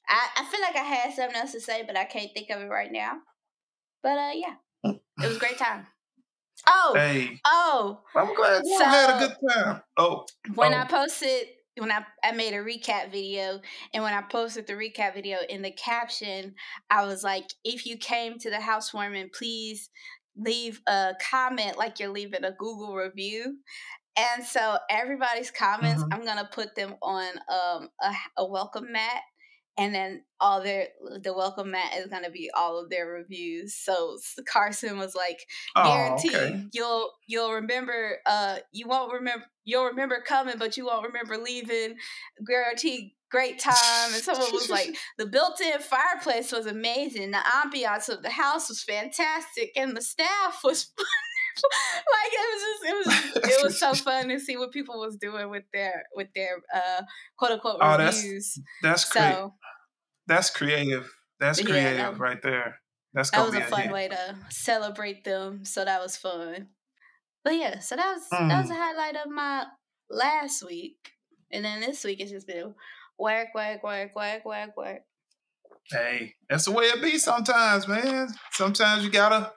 [0.09, 2.61] I, I feel like I had something else to say, but I can't think of
[2.61, 3.17] it right now.
[4.01, 5.85] But uh, yeah, it was a great time.
[6.67, 7.39] Oh, hey.
[7.45, 9.81] oh, I'm glad you so, had a good time.
[9.97, 10.77] Oh, when oh.
[10.77, 13.59] I posted, when I, I made a recap video,
[13.93, 16.55] and when I posted the recap video in the caption,
[16.89, 19.89] I was like, if you came to the housewarming, please
[20.35, 23.57] leave a comment like you're leaving a Google review.
[24.17, 26.13] And so everybody's comments, mm-hmm.
[26.13, 29.21] I'm gonna put them on um, a, a welcome mat
[29.77, 30.87] and then all their
[31.21, 33.75] the welcome mat is gonna be all of their reviews.
[33.75, 34.17] So
[34.51, 36.65] Carson was like, "Guarantee oh, okay.
[36.73, 38.17] you'll you'll remember.
[38.25, 39.45] Uh, you won't remember.
[39.65, 41.95] You'll remember coming, but you won't remember leaving.
[42.45, 47.31] Guarantee." Great time, and someone was like, "The built-in fireplace was amazing.
[47.31, 50.93] The ambiance of the house was fantastic, and the staff was
[52.13, 55.17] like it was just it was it was so fun to see what people was
[55.17, 57.01] doing with their with their uh
[57.37, 58.59] quote unquote oh, reviews.
[58.81, 59.51] That's that's so, great.
[60.27, 61.13] That's creative.
[61.39, 62.79] That's creative yeah, that, right there.
[63.13, 65.65] That's that was a fun way to celebrate them.
[65.65, 66.67] So that was fun.
[67.43, 68.49] But yeah, so that was mm.
[68.49, 68.77] that was a mm.
[68.77, 69.65] highlight of my
[70.09, 70.97] last week,
[71.51, 72.75] and then this week it's just been
[73.17, 75.01] work, work, work, work, work, work.
[75.89, 78.27] Hey, that's the way it be sometimes, man.
[78.51, 79.51] Sometimes you gotta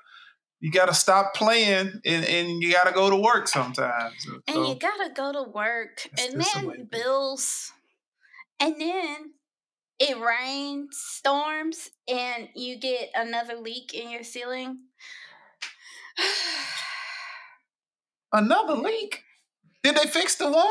[0.60, 4.14] you gotta stop playing and, and you gotta go to work sometimes.
[4.18, 7.72] So, and you gotta go to work, and then bills,
[8.60, 9.32] and then
[9.98, 14.80] it rains, storms, and you get another leak in your ceiling.
[18.32, 19.22] another leak?
[19.82, 20.66] Did they fix the one?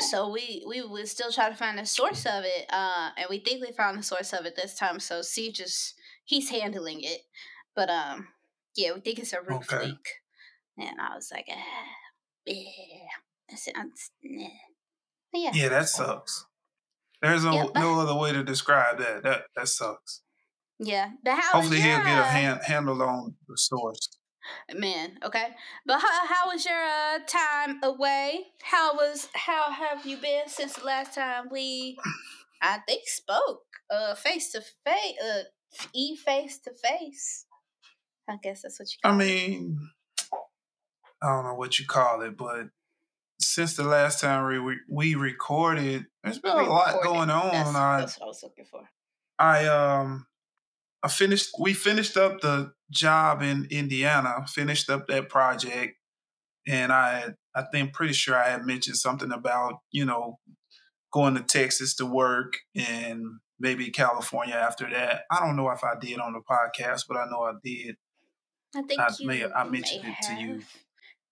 [0.00, 3.38] So we we would still try to find the source of it, uh, and we
[3.38, 4.98] think we found the source of it this time.
[4.98, 7.20] So C just he's handling it,
[7.74, 8.28] but um,
[8.76, 9.86] yeah, we think it's a roof okay.
[9.86, 10.08] leak.
[10.78, 11.86] And I was like, ah,
[12.44, 12.64] yeah.
[13.48, 14.48] That sounds nah.
[15.32, 15.50] Yeah.
[15.54, 16.46] Yeah, that sucks.
[17.22, 19.22] There's no, Yeah, no other way to describe that.
[19.22, 20.22] That that sucks.
[20.78, 21.10] Yeah.
[21.24, 24.08] But how Hopefully your, he'll get a hand, handle on the source.
[24.74, 25.48] man okay
[25.84, 30.74] but how, how was your uh, time away how was how have you been since
[30.74, 31.96] the last time we
[32.62, 35.42] i think spoke uh face to face uh
[35.92, 37.45] e face to face
[38.28, 39.24] i guess that's what you I call it.
[39.24, 39.90] mean,
[41.22, 42.66] I don't know what you call it, but
[43.40, 47.08] since the last time we we, we recorded, there's been a lot Recorded.
[47.08, 47.50] going on.
[47.52, 48.88] that's, I that's what i was looking for
[49.38, 50.26] I um
[51.02, 55.96] I finished we finished up the job in Indiana, finished up that project
[56.66, 60.38] and I I think pretty sure I had mentioned something about, you know,
[61.12, 63.22] going to Texas to work and
[63.58, 65.22] maybe California after that.
[65.30, 67.96] I don't know if I did on the podcast, but I know I did.
[68.76, 70.52] I think I you may- I may mentioned it to you.
[70.54, 70.76] have.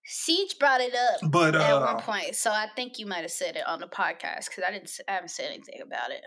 [0.07, 3.31] CJ brought it up But at uh one point so i think you might have
[3.31, 6.21] said it on the podcast because i didn't i haven't said anything about it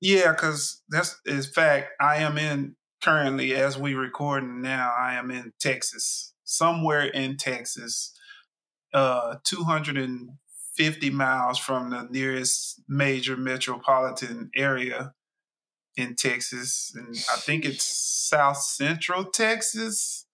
[0.00, 4.92] Yeah, because that's in fact, I am in currently as we recording now.
[4.96, 8.12] I am in Texas, somewhere in Texas,
[8.94, 10.28] uh, two hundred and
[10.76, 15.12] fifty miles from the nearest major metropolitan area
[15.96, 20.26] in Texas, and I think it's South Central Texas.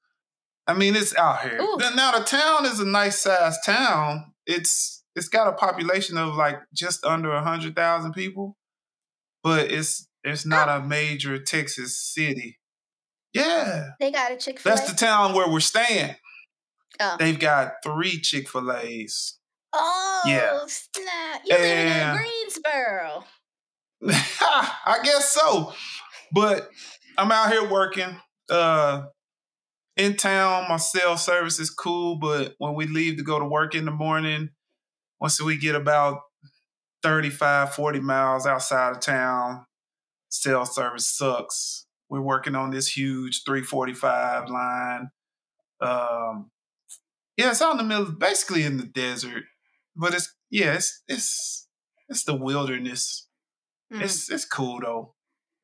[0.67, 1.59] I mean, it's out here.
[1.61, 1.77] Ooh.
[1.95, 4.33] Now, the town is a nice sized town.
[4.47, 8.57] It's it's got a population of like just under a hundred thousand people
[9.43, 10.79] but it's it's not ah.
[10.79, 12.59] a major Texas city.
[13.33, 16.17] Yeah, they got a chick-fil-a that's the town where we're staying.
[17.01, 17.17] Oh.
[17.19, 19.39] They've got three Chick Fil A's.
[19.73, 20.61] Oh, Yeah.
[20.67, 21.41] snap.
[21.47, 23.25] You live in Greensboro.
[24.09, 25.73] I guess so,
[26.33, 26.69] but
[27.17, 28.17] I'm out here working.
[28.51, 29.05] Uh,
[29.97, 33.75] in town, my cell service is cool, but when we leave to go to work
[33.75, 34.51] in the morning,
[35.21, 36.21] once we get about
[37.03, 39.67] 35, 40 miles outside of town,
[40.31, 41.87] cell service sucks.
[42.09, 45.11] We're working on this huge 345 line.
[45.81, 46.51] Um,
[47.37, 49.45] yeah, it's out in the middle, basically in the desert,
[49.97, 51.67] but it's yeah, it's it's
[52.09, 53.27] it's the wilderness.
[53.93, 54.03] Mm.
[54.03, 55.15] It's it's cool though.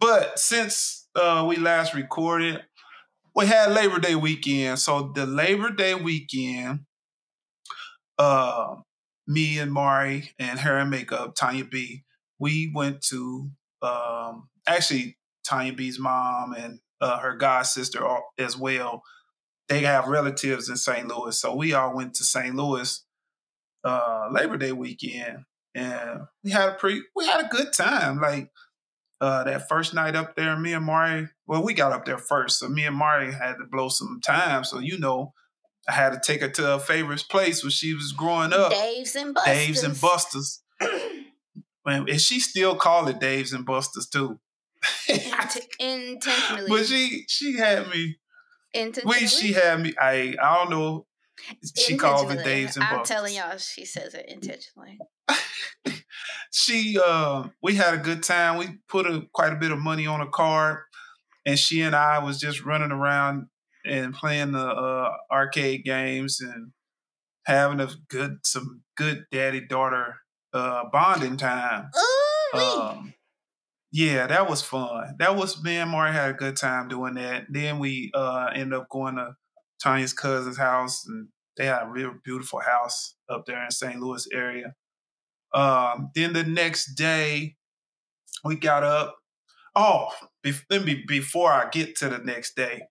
[0.01, 2.62] But since uh, we last recorded,
[3.35, 4.79] we had Labor Day weekend.
[4.79, 6.81] So the Labor Day weekend,
[8.19, 8.77] uh,
[9.27, 12.05] me and Mari and hair and makeup, Tanya B,
[12.38, 13.51] we went to
[13.83, 18.07] um, actually Tanya B's mom and uh, her god sister
[18.38, 19.03] as well.
[19.69, 21.07] They have relatives in St.
[21.07, 22.55] Louis, so we all went to St.
[22.55, 23.05] Louis
[23.85, 25.45] uh, Labor Day weekend,
[25.79, 28.21] and we had a pretty, we had a good time.
[28.21, 28.51] Like
[29.21, 32.59] uh, that first night up there, me and Mari, well, we got up there first,
[32.59, 34.64] so me and Mari had to blow some time.
[34.64, 35.33] So you know,
[35.88, 39.17] I had to take her to her favorite place when she was growing up, Dave's
[39.17, 39.55] and Buster's.
[39.55, 40.62] Dave's and Busters.
[41.87, 44.38] Man, and she still call it Dave's and Busters too.
[45.81, 46.69] Intentionally.
[46.69, 48.19] but she she had me.
[48.75, 49.19] intentionally.
[49.21, 49.95] We she had me.
[50.01, 51.07] I I don't know.
[51.77, 52.45] She calls it Intentionally.
[52.45, 54.99] Dave's and I'm telling y'all, she says it intentionally.
[56.53, 58.59] she uh we had a good time.
[58.59, 60.79] We put a quite a bit of money on a card,
[61.47, 63.47] and she and I was just running around
[63.85, 66.73] and playing the uh, arcade games and
[67.47, 70.17] having a good some good daddy daughter
[70.53, 71.91] uh bonding time.
[72.55, 73.15] Ooh, Um,
[73.93, 75.17] yeah, that was fun.
[75.19, 77.47] That was me and Mari had a good time doing that.
[77.49, 79.37] Then we uh ended up going to
[79.81, 84.01] Tanya's cousin's house, and they had a real beautiful house up there in St.
[84.01, 84.75] Louis area.
[85.53, 87.57] Um, then the next day,
[88.44, 89.16] we got up.
[89.75, 90.09] Oh,
[90.44, 92.83] bef- let me before I get to the next day,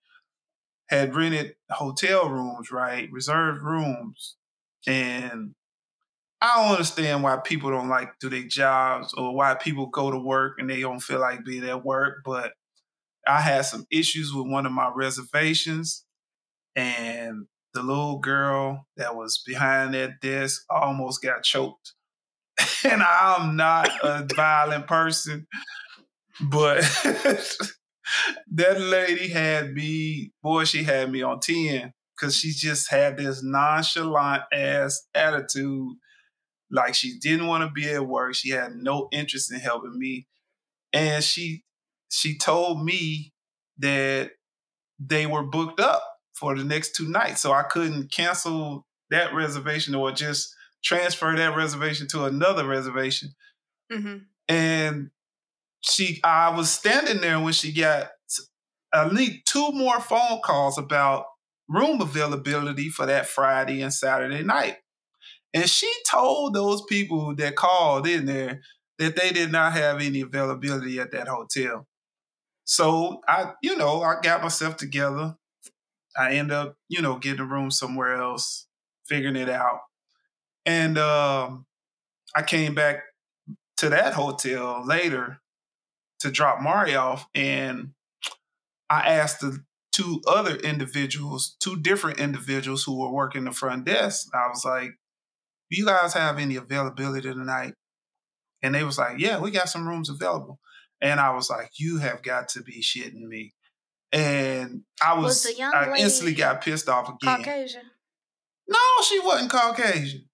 [0.88, 4.36] had rented hotel rooms, right, reserved rooms,
[4.86, 5.54] and
[6.40, 10.18] I don't understand why people don't like do their jobs or why people go to
[10.18, 12.18] work and they don't feel like being at work.
[12.24, 12.52] But
[13.26, 16.04] I had some issues with one of my reservations,
[16.76, 17.46] and
[17.78, 21.92] the little girl that was behind that desk almost got choked.
[22.84, 25.46] and I'm not a violent person,
[26.40, 26.80] but
[28.50, 33.44] that lady had me, boy, she had me on 10 because she just had this
[33.44, 35.92] nonchalant ass attitude.
[36.72, 38.34] Like she didn't want to be at work.
[38.34, 40.26] She had no interest in helping me.
[40.92, 41.62] And she
[42.10, 43.32] she told me
[43.78, 44.32] that
[44.98, 46.02] they were booked up
[46.38, 51.56] for the next two nights so i couldn't cancel that reservation or just transfer that
[51.56, 53.30] reservation to another reservation
[53.92, 54.18] mm-hmm.
[54.48, 55.10] and
[55.80, 58.08] she i was standing there when she got
[58.94, 61.26] at least two more phone calls about
[61.68, 64.76] room availability for that friday and saturday night
[65.54, 68.60] And she told those people that called in there
[68.98, 71.86] that they did not have any availability at that hotel.
[72.64, 75.36] So I, you know, I got myself together.
[76.18, 78.66] I end up, you know, getting a room somewhere else,
[79.06, 79.80] figuring it out.
[80.66, 81.66] And um,
[82.34, 83.02] I came back
[83.78, 85.40] to that hotel later
[86.20, 87.26] to drop Mari off.
[87.34, 87.92] And
[88.90, 94.28] I asked the two other individuals, two different individuals who were working the front desk.
[94.34, 94.90] I was like,
[95.70, 97.74] do you guys have any availability tonight?
[98.62, 100.58] And they was like, yeah, we got some rooms available.
[101.00, 103.54] And I was like, you have got to be shitting me.
[104.12, 107.36] And I was, Was I instantly got pissed off again.
[107.38, 107.82] Caucasian.
[108.66, 110.28] No, she wasn't Caucasian.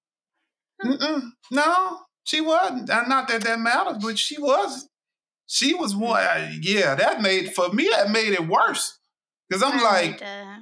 [0.84, 1.30] Mm-mm.
[1.50, 2.88] No, she wasn't.
[2.88, 4.88] Not that that matters, but she was.
[5.46, 6.22] She was one.
[6.22, 7.88] uh, Yeah, that made for me.
[7.90, 8.98] That made it worse
[9.48, 10.56] because I'm like, uh,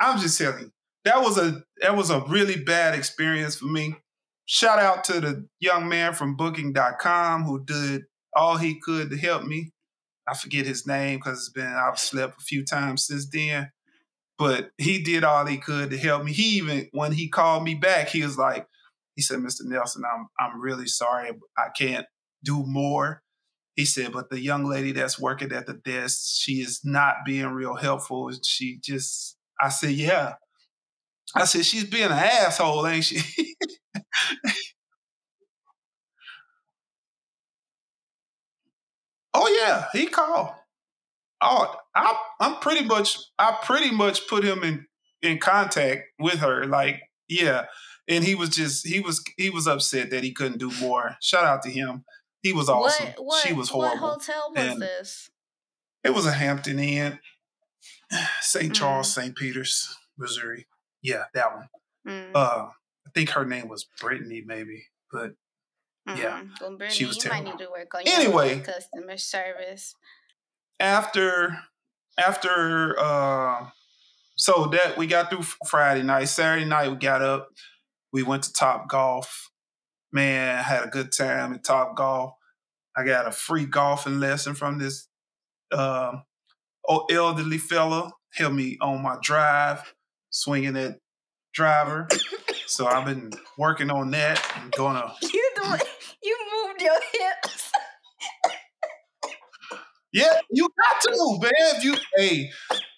[0.00, 0.72] I'm just telling you,
[1.04, 3.96] that was a that was a really bad experience for me.
[4.46, 8.02] Shout out to the young man from Booking.com who did
[8.36, 9.72] all he could to help me.
[10.28, 13.70] I forget his name because it's been I've slept a few times since then.
[14.38, 16.32] But he did all he could to help me.
[16.32, 18.66] He even when he called me back, he was like,
[19.16, 19.60] he said, Mr.
[19.64, 21.30] Nelson, I'm I'm really sorry.
[21.56, 22.06] I can't
[22.44, 23.22] do more.
[23.76, 27.46] He said, but the young lady that's working at the desk, she is not being
[27.46, 28.30] real helpful.
[28.44, 30.34] She just I said, yeah.
[31.34, 33.20] I said, she's being an asshole, ain't she?
[39.34, 40.48] oh yeah, he called.
[41.40, 44.86] Oh, I, I'm pretty much, I pretty much put him in
[45.22, 46.64] in contact with her.
[46.66, 47.66] Like, yeah,
[48.08, 51.16] and he was just, he was, he was upset that he couldn't do more.
[51.22, 52.04] Shout out to him.
[52.42, 53.06] He was awesome.
[53.16, 54.08] what what she was what horrible.
[54.20, 55.30] hotel was And- this?
[56.04, 57.18] It was a Hampton Inn,
[58.40, 58.72] St.
[58.72, 58.74] Mm.
[58.74, 59.34] Charles, St.
[59.34, 60.66] Peters, Missouri.
[61.02, 61.68] Yeah, that one.
[62.06, 62.66] Mm, Uh,
[63.06, 64.84] I think her name was Brittany, maybe.
[65.10, 65.32] But
[66.06, 66.50] yeah, mm.
[66.60, 67.52] Well, Brittany, she was you might terrible.
[67.58, 68.56] need to work on Anyway.
[68.56, 69.94] your customer service.
[70.80, 71.56] after
[72.18, 73.66] after uh
[74.36, 77.50] so that we got through Friday night, Saturday night we got up,
[78.12, 79.50] we went to Top Golf.
[80.12, 82.34] Man, I had a good time at Top Golf.
[82.96, 85.08] I got a free golfing lesson from this
[85.72, 86.24] um
[86.86, 88.12] old elderly fella.
[88.34, 89.94] Helped me on my drive,
[90.30, 90.98] swinging that
[91.52, 92.08] driver.
[92.66, 94.44] so I've been working on that.
[94.56, 95.43] I'm gonna You
[96.22, 97.72] you moved your hips.
[100.12, 101.52] Yeah, you got to, man.
[101.76, 102.50] If you hey,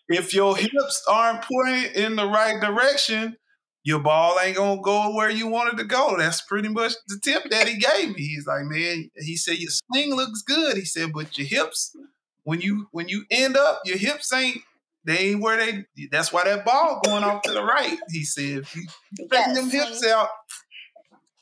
[0.09, 3.37] if your hips aren't pointed in the right direction,
[3.85, 6.17] your ball ain't gonna go where you wanted to go.
[6.19, 8.23] That's pretty much the tip that he gave me.
[8.23, 10.77] He's like, man, he said your swing looks good.
[10.77, 11.97] He said, but your hips,
[12.45, 14.63] when you when you end up, your hips ain't
[15.07, 15.85] they ain't where they.
[16.11, 17.97] That's why that ball going off to the right.
[18.11, 18.83] He said, if you
[19.17, 20.29] You straighten them hips out,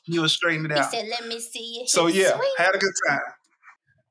[0.06, 0.90] you'll straighten it out.
[0.90, 3.20] He said, "Let me see you." So yeah, had a good time.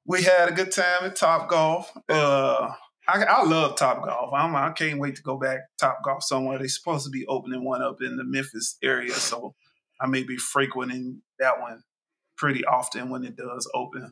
[0.06, 1.92] We had a good time at Top Golf.
[2.10, 2.74] Uh,
[3.08, 4.34] I, I love Top Golf.
[4.34, 6.58] I'm, I can't wait to go back to Top Golf somewhere.
[6.58, 9.56] They're supposed to be opening one up in the Memphis area, so
[10.02, 11.84] I may be frequenting that one
[12.38, 14.12] pretty often when it does open.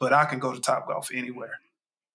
[0.00, 1.52] But I can go to Top Golf anywhere.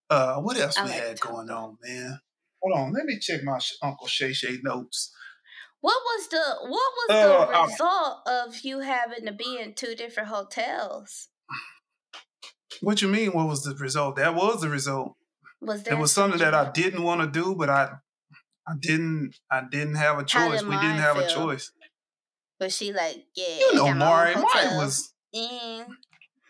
[0.10, 2.20] Uh, what else I we like had Top going on, man?
[2.62, 5.14] Hold on, let me check my Uncle Shay Shay notes.
[5.82, 9.96] What was the what was Uh, the result of you having to be in two
[9.96, 11.30] different hotels?
[12.82, 13.32] What you mean?
[13.32, 14.18] What was the result?
[14.18, 15.15] That was the result.
[15.62, 17.92] Was there it was something that I didn't want to do, but I
[18.68, 20.62] I didn't I didn't have a choice.
[20.62, 21.72] did We didn't have a choice.
[22.60, 24.36] But she like, yeah, You I know, Mari.
[24.36, 25.86] Mari was Mm.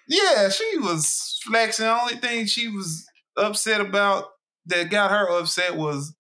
[0.08, 1.86] yeah, she was flexing.
[1.86, 4.26] The only thing she was upset about
[4.68, 6.16] that got her upset was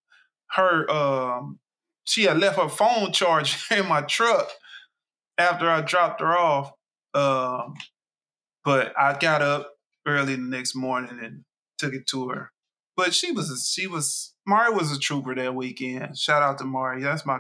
[0.52, 1.60] her um
[2.10, 4.50] she had left her phone charger in my truck
[5.38, 6.74] after I dropped her off.
[7.14, 7.76] Um
[8.66, 9.72] but I got up
[10.06, 11.44] early the next morning and
[11.78, 12.52] took it to her.
[12.98, 16.18] But she was she was Mari was a trooper that weekend.
[16.18, 17.02] Shout out to Mari.
[17.02, 17.40] That's my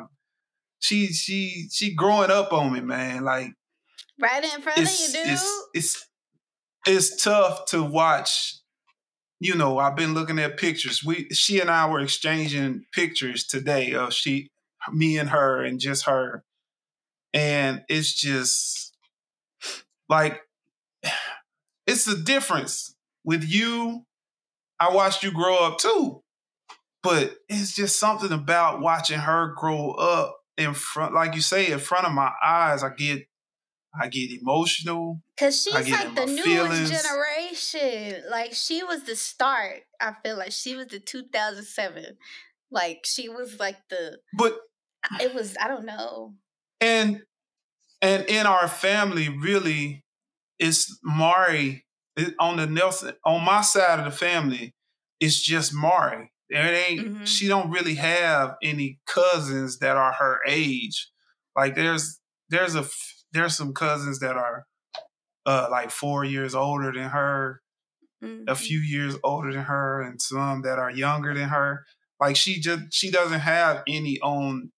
[0.79, 3.23] she she she growing up on me, man.
[3.23, 3.51] Like
[4.21, 5.33] right in front of you, dude.
[5.33, 6.07] it's it's
[6.87, 8.55] it's tough to watch.
[9.41, 11.03] You know, I've been looking at pictures.
[11.03, 14.49] We she and I were exchanging pictures today of she
[14.93, 16.43] me and her and just her.
[17.33, 18.95] And it's just
[20.07, 20.41] like
[21.87, 24.05] it's the difference with you.
[24.79, 26.23] I watched you grow up too.
[27.01, 31.79] But it's just something about watching her grow up in front, like you say, in
[31.79, 32.83] front of my eyes.
[32.83, 33.25] I get
[33.99, 35.21] I get emotional.
[35.37, 36.91] Cause she's like the newest feelings.
[36.91, 38.23] generation.
[38.29, 39.81] Like she was the start.
[39.99, 42.17] I feel like she was the 2007.
[42.71, 44.19] Like she was like the.
[44.37, 44.59] But
[45.21, 45.55] It was.
[45.61, 46.33] I don't know.
[46.81, 47.21] and
[48.01, 50.05] and in our family, really,
[50.57, 51.85] it's Mari
[52.15, 54.73] it- on the Nelson on my side of the family.
[55.19, 56.31] It's just Mari.
[56.49, 57.07] There ain't.
[57.07, 57.27] Mhm.
[57.27, 61.09] She don't really have any cousins that are her age.
[61.55, 62.19] Like there's
[62.49, 62.87] there's a
[63.33, 64.65] there's some cousins that are
[65.45, 67.61] uh like four years older than her,
[68.21, 68.57] a Mhm.
[68.57, 71.85] few years older than her, and some that are younger than her.
[72.19, 74.71] Like she just she doesn't have any on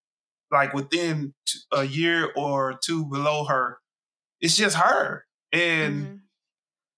[0.51, 3.79] like within t- a year or two below her.
[4.39, 6.19] It's just her, and Mhm.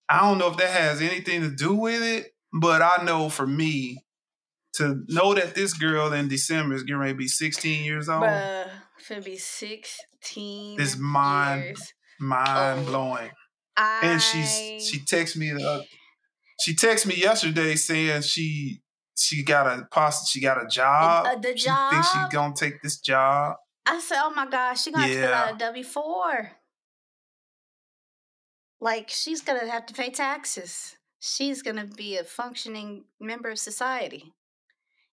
[0.10, 3.48] I don't know if that has anything to do with it, but I know for
[3.48, 4.06] me
[4.74, 8.24] to know that this girl in December is getting ready to be 16 years old,
[8.24, 8.70] Bruh,
[9.08, 10.80] finna be sixteen.
[10.80, 11.94] It's mind- years.
[12.20, 12.88] mind old.
[12.88, 13.32] blowing.
[13.76, 15.86] I, And she's she texted me the
[16.62, 18.83] she texted me yesterday saying she
[19.18, 21.26] she got a poss she got a job.
[21.26, 23.58] uh, the She thinks she's gonna take this job.
[23.86, 26.52] I said, "Oh my gosh, she's gonna have to fill out a W four.
[28.80, 30.96] Like she's gonna have to pay taxes.
[31.20, 34.34] She's gonna be a functioning member of society.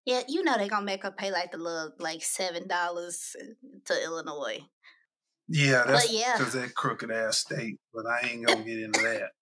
[0.05, 3.37] Yeah, you know they're gonna make her pay like the little like seven dollars
[3.85, 4.61] to Illinois.
[5.47, 6.37] Yeah, that's yeah.
[6.37, 9.31] because that crooked ass state, but I ain't gonna get into that.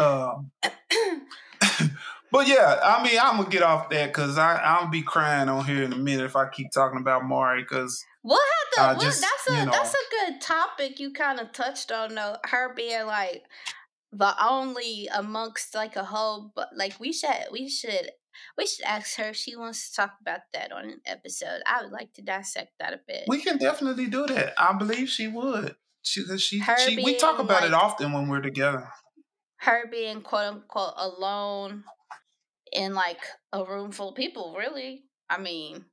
[0.00, 0.50] Um,
[2.36, 5.64] but yeah, I mean, I'm gonna get off that because I I'll be crying on
[5.64, 8.38] here in a minute if I keep talking about Mari because We'll
[8.76, 8.98] have to.
[8.98, 12.14] we'll- just, that's a you know- that's a good topic you kind of touched on
[12.14, 12.36] though.
[12.44, 13.44] Her being like
[14.12, 18.10] the only amongst like a whole, but like we should we should
[18.58, 21.62] we should ask her if she wants to talk about that on an episode.
[21.66, 23.24] I would like to dissect that a bit.
[23.28, 24.52] we can definitely do that.
[24.58, 25.74] I believe she would.
[26.02, 28.88] She she, Her she we talk about it often when we're together.
[29.60, 31.84] her being quote unquote alone
[32.72, 33.20] in like
[33.52, 34.54] a room full of people.
[34.58, 35.84] Really, I mean,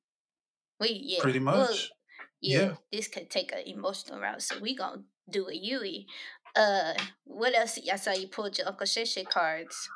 [0.79, 1.91] we yeah Pretty much.
[2.41, 2.75] yeah, Yeah.
[2.91, 6.07] this could take an emotional route, so we gonna do a Yui.
[6.55, 6.93] Uh,
[7.25, 7.79] what else?
[7.91, 9.89] I saw you pulled your Uncle Shay cards.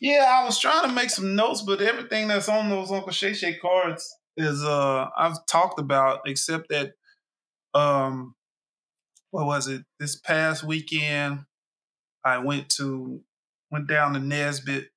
[0.00, 3.54] Yeah, I was trying to make some notes, but everything that's on those Uncle Shay
[3.58, 6.92] cards is uh I've talked about, except that
[7.74, 8.34] um
[9.30, 9.82] what was it?
[9.98, 11.40] This past weekend
[12.24, 13.20] I went to
[13.70, 14.88] went down to Nesbit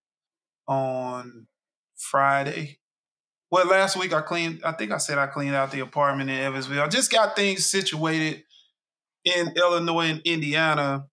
[0.67, 1.47] on
[1.95, 2.79] Friday.
[3.49, 6.37] Well, last week I cleaned I think I said I cleaned out the apartment in
[6.37, 6.83] Evansville.
[6.83, 8.43] I just got things situated
[9.23, 11.05] in Illinois and Indiana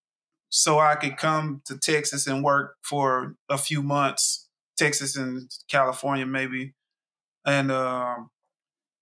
[0.48, 6.26] so I could come to Texas and work for a few months, Texas and California
[6.26, 6.74] maybe,
[7.44, 8.30] and um,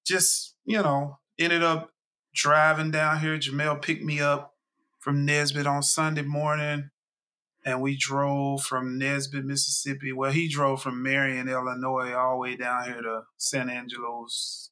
[0.07, 1.91] just you know ended up
[2.35, 3.39] driving down here.
[3.39, 4.55] Jamel picked me up
[5.01, 6.91] from Nesbit on Sunday morning,
[7.65, 10.13] and we drove from Nesbit, Mississippi.
[10.13, 14.71] Well, he drove from Marion, Illinois, all the way down here to San Angelo's.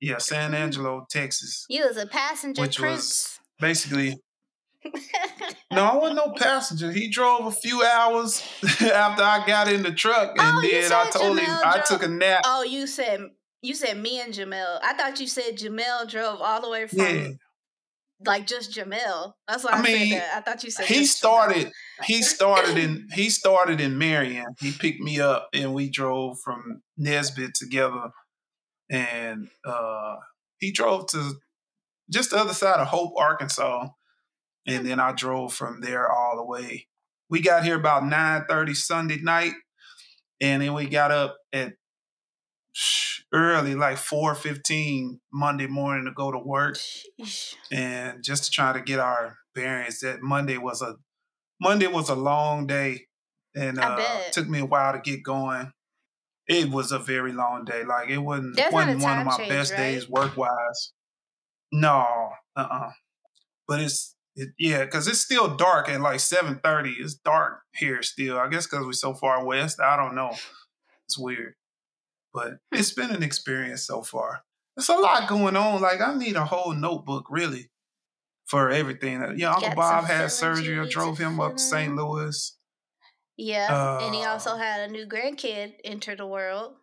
[0.00, 0.54] Yeah, San Mm.
[0.56, 1.64] Angelo, Texas.
[1.68, 3.38] You was a passenger Which prince.
[3.60, 4.16] Basically,
[5.70, 6.90] no, I wasn't no passenger.
[6.90, 8.42] He drove a few hours
[8.80, 12.02] after I got in the truck, and Oh, then I told him Jamel I took
[12.02, 12.42] a nap.
[12.44, 13.20] oh, you said
[13.62, 14.80] you said me and Jamel.
[14.82, 17.28] I thought you said Jamel drove all the way from yeah,
[18.26, 19.32] like just Jamel.
[19.48, 20.36] That's why I, I mean, said that.
[20.36, 21.72] I thought you said he started.
[22.04, 23.08] He started in.
[23.14, 24.46] He started in Marion.
[24.60, 28.10] He picked me up, and we drove from Nesbit together.
[28.90, 30.16] And uh,
[30.58, 31.34] he drove to
[32.10, 33.88] just the other side of Hope, Arkansas,
[34.66, 36.88] and then I drove from there all the way.
[37.30, 39.54] We got here about nine thirty Sunday night,
[40.40, 41.74] and then we got up at
[43.32, 47.54] early, like four fifteen Monday morning to go to work Sheesh.
[47.70, 50.00] and just to try to get our bearings.
[50.00, 50.96] That Monday was a
[51.60, 53.06] Monday was a long day,
[53.54, 54.00] and uh,
[54.32, 55.72] took me a while to get going.
[56.48, 57.84] It was a very long day.
[57.84, 59.78] Like it wasn't wasn't one of my change, best right?
[59.78, 60.92] days work wise.
[61.72, 62.90] No, uh, uh
[63.66, 66.94] But it's it, yeah, because it's still dark at like seven thirty.
[66.98, 68.38] It's dark here still.
[68.38, 69.80] I guess because we're so far west.
[69.80, 70.34] I don't know.
[71.06, 71.54] It's weird,
[72.32, 74.42] but it's been an experience so far.
[74.76, 75.80] There's a lot going on.
[75.82, 77.70] Like I need a whole notebook really
[78.46, 79.34] for everything.
[79.36, 80.74] Yeah, Uncle Bob had surgery.
[80.74, 81.94] you I drove him up to St.
[81.94, 82.56] Louis.
[83.36, 86.74] Yeah, and he also Uh, had a new grandkid enter the world.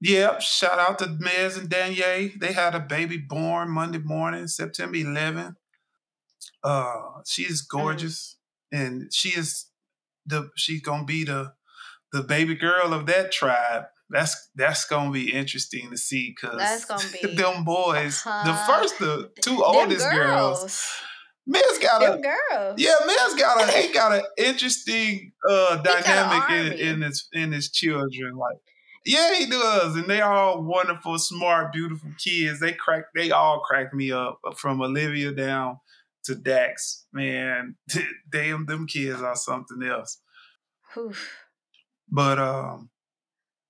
[0.00, 0.42] Yep.
[0.42, 2.28] Shout out to Mez and Danielle.
[2.38, 5.56] They had a baby born Monday morning, September 11th.
[6.62, 7.68] Uh, she is Mm.
[7.70, 8.36] gorgeous,
[8.72, 9.70] and she is
[10.26, 11.54] the she's gonna be the
[12.12, 13.84] the baby girl of that tribe.
[14.10, 18.22] That's that's gonna be interesting to see because That's gonna be them boys.
[18.22, 20.58] The Uh, first, the two Them oldest girls.
[20.60, 20.82] girls.
[21.48, 22.74] Miz got a Them girls.
[22.80, 27.70] yeah, Miz got a he got an interesting uh dynamic in, in his in his
[27.70, 28.36] children.
[28.36, 28.58] Like,
[29.04, 32.58] yeah, he does, and they all wonderful, smart, beautiful kids.
[32.60, 35.78] They crack, they all crack me up from Olivia down
[36.24, 37.76] to Dax, man,
[38.32, 40.20] damn, them kids are something else.
[40.96, 41.30] Oof.
[42.10, 42.90] But um,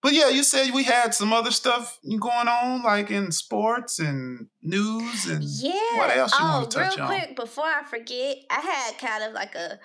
[0.06, 4.46] but yeah, you said we had some other stuff going on, like in sports and
[4.62, 5.96] news and yeah.
[5.96, 7.08] What else you oh, want to touch real on?
[7.08, 9.80] quick before I forget, I had kind of like a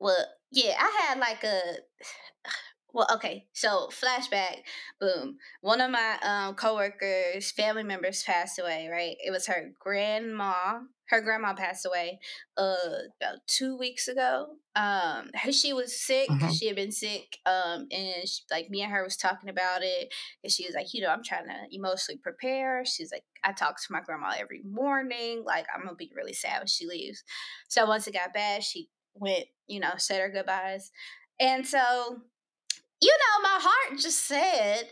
[0.00, 0.16] well,
[0.50, 1.60] yeah, I had like a
[2.92, 3.46] well, okay.
[3.52, 4.62] So flashback,
[5.00, 5.36] boom.
[5.60, 9.14] One of my um coworkers, family members passed away, right?
[9.24, 10.80] It was her grandma.
[11.10, 12.20] Her grandma passed away
[12.56, 12.76] uh
[13.20, 14.46] about two weeks ago.
[14.76, 16.28] Um she was sick.
[16.28, 16.52] Mhm.
[16.58, 17.38] She had been sick.
[17.46, 20.12] Um and she, like me and her was talking about it.
[20.44, 22.84] And she was like, you know, I'm trying to emotionally prepare.
[22.84, 25.42] She's like, I talk to my grandma every morning.
[25.44, 27.24] Like I'm gonna be really sad when she leaves.
[27.68, 30.90] So once it got bad, she went, you know, said her goodbyes.
[31.40, 32.22] And so
[33.02, 34.84] you know, my heart just said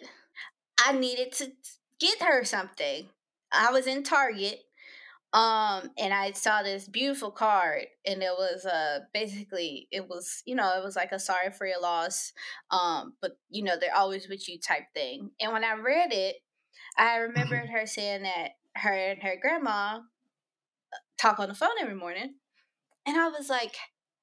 [0.85, 1.53] I needed to
[2.01, 3.09] get her something.
[3.53, 4.61] I was in Target,
[5.33, 10.55] um, and I saw this beautiful card, and it was uh basically it was you
[10.55, 12.33] know it was like a sorry for your loss,
[12.71, 15.31] um, but you know they're always with you type thing.
[15.41, 16.37] And when I read it,
[16.97, 20.01] I remembered her saying that her and her grandma
[21.19, 22.37] talk on the phone every morning,
[23.07, 23.77] and I was like,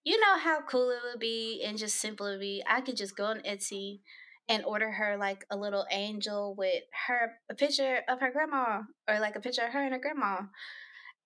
[0.04, 2.64] you know how cool it would be and just simple it would be.
[2.68, 4.00] I could just go on Etsy
[4.48, 9.20] and order her like a little angel with her a picture of her grandma or
[9.20, 10.42] like a picture of her and her grandma.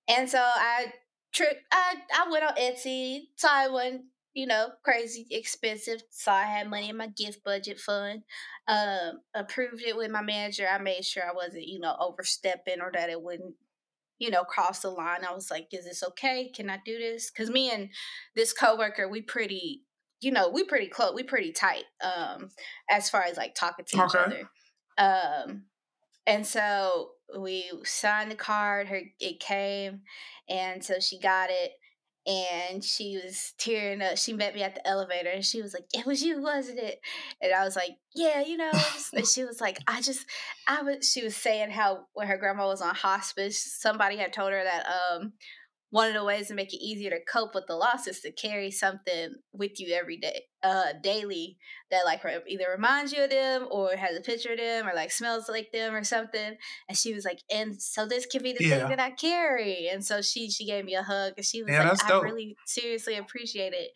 [0.10, 0.88] And so I
[1.32, 4.02] trick I I went on Etsy, saw it wasn't,
[4.34, 6.02] you know, crazy expensive.
[6.10, 8.24] Saw I had money in my gift budget fund.
[8.68, 10.68] Um, approved it with my manager.
[10.68, 13.56] I made sure I wasn't, you know, overstepping or that it wouldn't
[14.20, 15.24] you know, cross the line.
[15.26, 16.50] I was like, is this okay?
[16.54, 17.32] Can I do this?
[17.32, 17.90] Because me and
[18.36, 19.84] this coworker, we pretty,
[20.20, 22.50] you know, we pretty close, we pretty tight, um,
[22.90, 24.50] as far as like talking to each other.
[24.98, 25.64] Um,
[26.28, 30.02] and so we signed the card, her it came,
[30.48, 31.72] and so she got it.
[32.28, 34.18] And she was tearing up.
[34.18, 37.00] She met me at the elevator and she was like, It was you, wasn't it?
[37.42, 38.72] And I was like, Yeah, you know.
[39.14, 40.26] And she was like, I just
[40.68, 44.52] I was she was saying how when her grandma was on hospice, somebody had told
[44.52, 45.34] her that um
[45.92, 48.32] one of the ways to make it easier to cope with the loss is to
[48.32, 51.58] carry something with you every day, uh, daily
[51.90, 55.12] that like either reminds you of them or has a picture of them or like
[55.12, 56.58] smells like them or something.
[56.88, 58.78] And she was like, and so this could be the Yeah.
[58.78, 59.88] thing that I carry.
[59.90, 62.24] And so she she gave me a hug and she was Yeah, like, I dope.
[62.24, 63.92] really seriously appreciate it.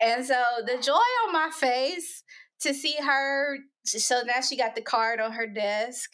[0.00, 0.92] And so the joy
[1.26, 2.22] on my face
[2.60, 3.58] to see her.
[3.84, 6.10] So now she got the card on her desk,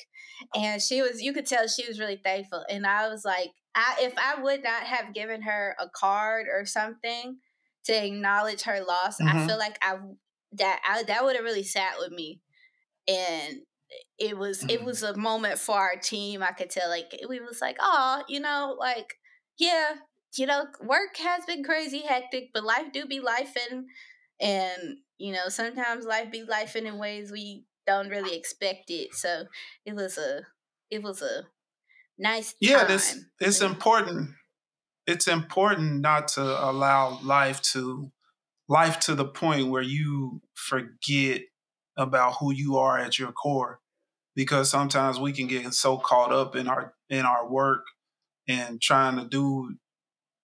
[0.54, 1.22] and she was.
[1.22, 2.64] You could tell she was really thankful.
[2.68, 6.66] And I was like, I if I would not have given her a card or
[6.66, 7.38] something
[7.84, 9.46] to acknowledge her loss, I Mhm.
[9.46, 9.98] feel like I
[10.52, 12.42] that I, that would have really sat with me.
[13.08, 13.62] And
[14.18, 14.84] it was it Mhm.
[14.84, 16.42] was a moment for our team.
[16.42, 19.14] I could tell like we was like, oh, you know, like
[19.58, 19.96] yeah,
[20.36, 23.86] you know, work has been crazy hectic, but life do be life and
[24.40, 29.14] and you know, sometimes life be life in ways we don't really expect it.
[29.14, 29.46] So
[29.84, 30.42] it was a
[30.90, 31.48] it was a
[32.20, 34.30] nice Yeah, this it's important.
[35.06, 38.12] It's important not to allow life to
[38.68, 41.42] life to the point where you forget
[41.96, 43.80] about who you are at your core
[44.36, 47.84] because sometimes we can get so caught up in our in our work
[48.48, 49.74] and trying to do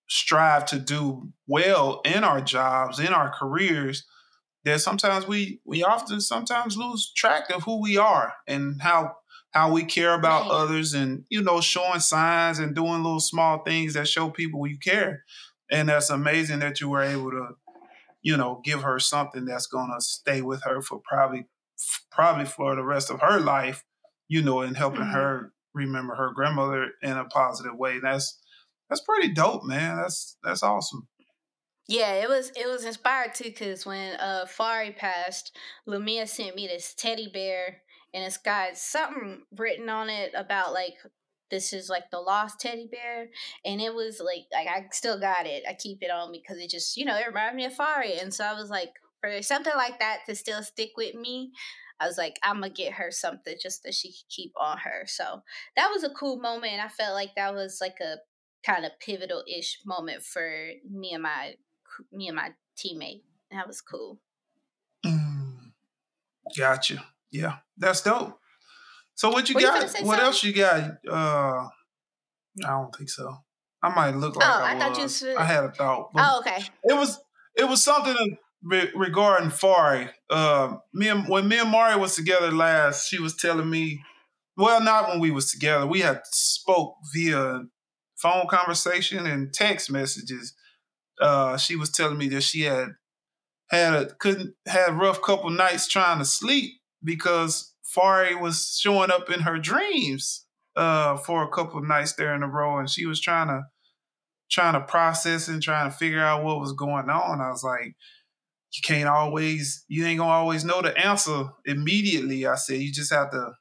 [0.09, 4.05] strive to do well in our jobs in our careers
[4.65, 9.15] that sometimes we we often sometimes lose track of who we are and how
[9.57, 10.51] how we care about Right.
[10.51, 14.77] others and you know showing signs and doing little small things that show people you
[14.79, 15.23] care
[15.71, 17.49] and that's amazing that you were able to
[18.21, 21.47] you know give her something that's going to stay with her for probably
[22.11, 23.83] probably for the rest of her life
[24.27, 25.07] you know and helping Mhm.
[25.07, 28.41] her remember her grandmother in a positive way that's
[28.89, 31.07] that's pretty dope man that's that's awesome
[31.89, 36.67] Yeah, it was it was inspired too because when uh Fari passed, Lumia sent me
[36.67, 37.81] this teddy bear
[38.13, 40.95] and it's got something written on it about like
[41.49, 43.29] this is like the lost teddy bear
[43.65, 45.63] and it was like like I still got it.
[45.67, 48.33] I keep it on because it just you know it reminded me of Fari and
[48.33, 48.91] so I was like
[49.21, 51.51] for something like that to still stick with me.
[51.99, 55.03] I was like, I'm gonna get her something just that she could keep on her.
[55.07, 55.41] So
[55.75, 56.83] that was a cool moment.
[56.83, 58.17] I felt like that was like a
[58.63, 61.55] kind of pivotal ish moment for me and my
[62.11, 63.23] me and my teammate.
[63.51, 64.19] That was cool.
[65.05, 65.71] Mm,
[66.55, 67.03] gotcha.
[67.31, 68.39] Yeah, that's dope.
[69.15, 69.89] So what you Were got?
[69.89, 70.25] say what something?
[70.25, 70.91] else you got?
[71.07, 71.67] Uh,
[72.65, 73.35] I don't think so.
[73.83, 75.21] I might look like Oh, I, I thought you was.
[75.21, 76.11] was- I had a thought.
[76.15, 76.63] Oh, okay.
[76.83, 77.19] It was
[77.55, 80.09] it was something re- regarding Fari.
[80.29, 84.01] Uh, me and when me and Mari was together last, she was telling me.
[84.59, 85.85] Well, not when we was together.
[85.85, 87.61] We had spoke via
[88.15, 90.55] phone conversation and text messages,
[91.21, 92.89] uh, she was telling me that she had
[93.69, 96.71] had a couldn't had a rough couple nights trying to sleep
[97.03, 100.45] because Fari was showing up in her dreams
[100.75, 103.63] uh, for a couple nights there in a row, and she was trying to
[104.49, 107.41] trying to process and trying to figure out what was going on.
[107.41, 107.95] I was like,
[108.73, 112.45] you can't always, you ain't gonna always know the answer immediately.
[112.45, 113.53] I said, you just have to,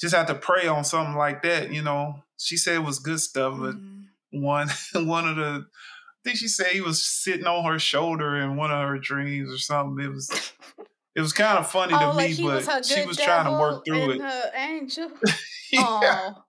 [0.00, 1.72] just have to pray on something like that.
[1.72, 4.42] You know, she said it was good stuff, but mm-hmm.
[4.42, 8.56] one, one of the, I think she said he was sitting on her shoulder in
[8.56, 10.04] one of her dreams or something.
[10.04, 10.52] It was,
[11.20, 13.84] it was kind of funny oh, to like me, but she was trying to work
[13.84, 14.22] through it.
[14.22, 15.10] Her angel.
[15.70, 15.82] yeah.
[15.82, 16.44] Oh.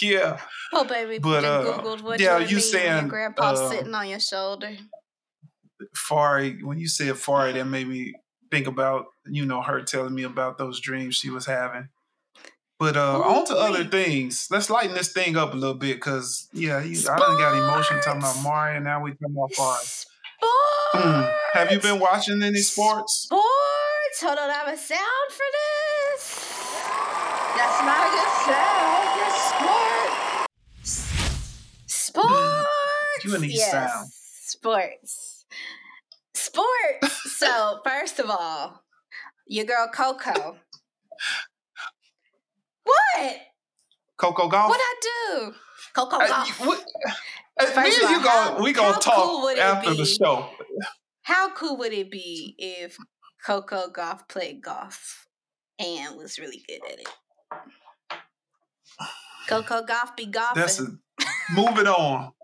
[0.00, 0.40] Yeah.
[0.72, 1.18] Oh, baby.
[1.18, 4.70] But uh, Googled what yeah, you saying your grandpa uh, sitting on your shoulder.
[5.96, 8.14] Fari, when you said Fari, that made me
[8.52, 11.88] think about you know her telling me about those dreams she was having.
[12.78, 14.46] But uh, Ooh, on to other things.
[14.48, 18.00] Let's lighten this thing up a little bit, cause yeah, you, I done got emotion
[18.00, 18.78] talking about Mario.
[18.78, 20.06] Now we talking about Fari.
[20.94, 21.34] Mm.
[21.54, 23.26] Have you been watching any sports?
[23.26, 23.53] Sports.
[24.20, 26.54] Hold on, I have a sound for this.
[27.56, 28.94] That's not a good sound.
[31.86, 33.24] Sports.
[33.24, 33.70] you need yes.
[33.72, 34.08] sound.
[34.12, 35.46] Sports.
[36.32, 37.38] Sports.
[37.38, 38.84] so first of all,
[39.48, 40.58] your girl Coco.
[42.84, 43.36] what?
[44.16, 44.68] Coco golf.
[44.68, 45.54] What I do?
[45.92, 46.60] Coco uh, golf.
[46.60, 46.78] You, what,
[47.76, 48.58] uh, me and you go.
[48.62, 50.50] We gonna talk cool after the show.
[51.22, 52.96] How cool would it be if
[53.44, 55.28] Coco Gauff played golf
[55.78, 57.08] and was really good at it?
[59.48, 60.60] Coco Gauff be golfing.
[60.60, 60.86] That's a,
[61.54, 62.32] moving on.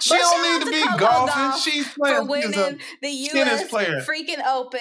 [0.00, 1.58] She don't need to be golfing.
[1.58, 3.70] She's playing for winning the U.S.
[3.70, 4.00] Player.
[4.00, 4.80] freaking Open,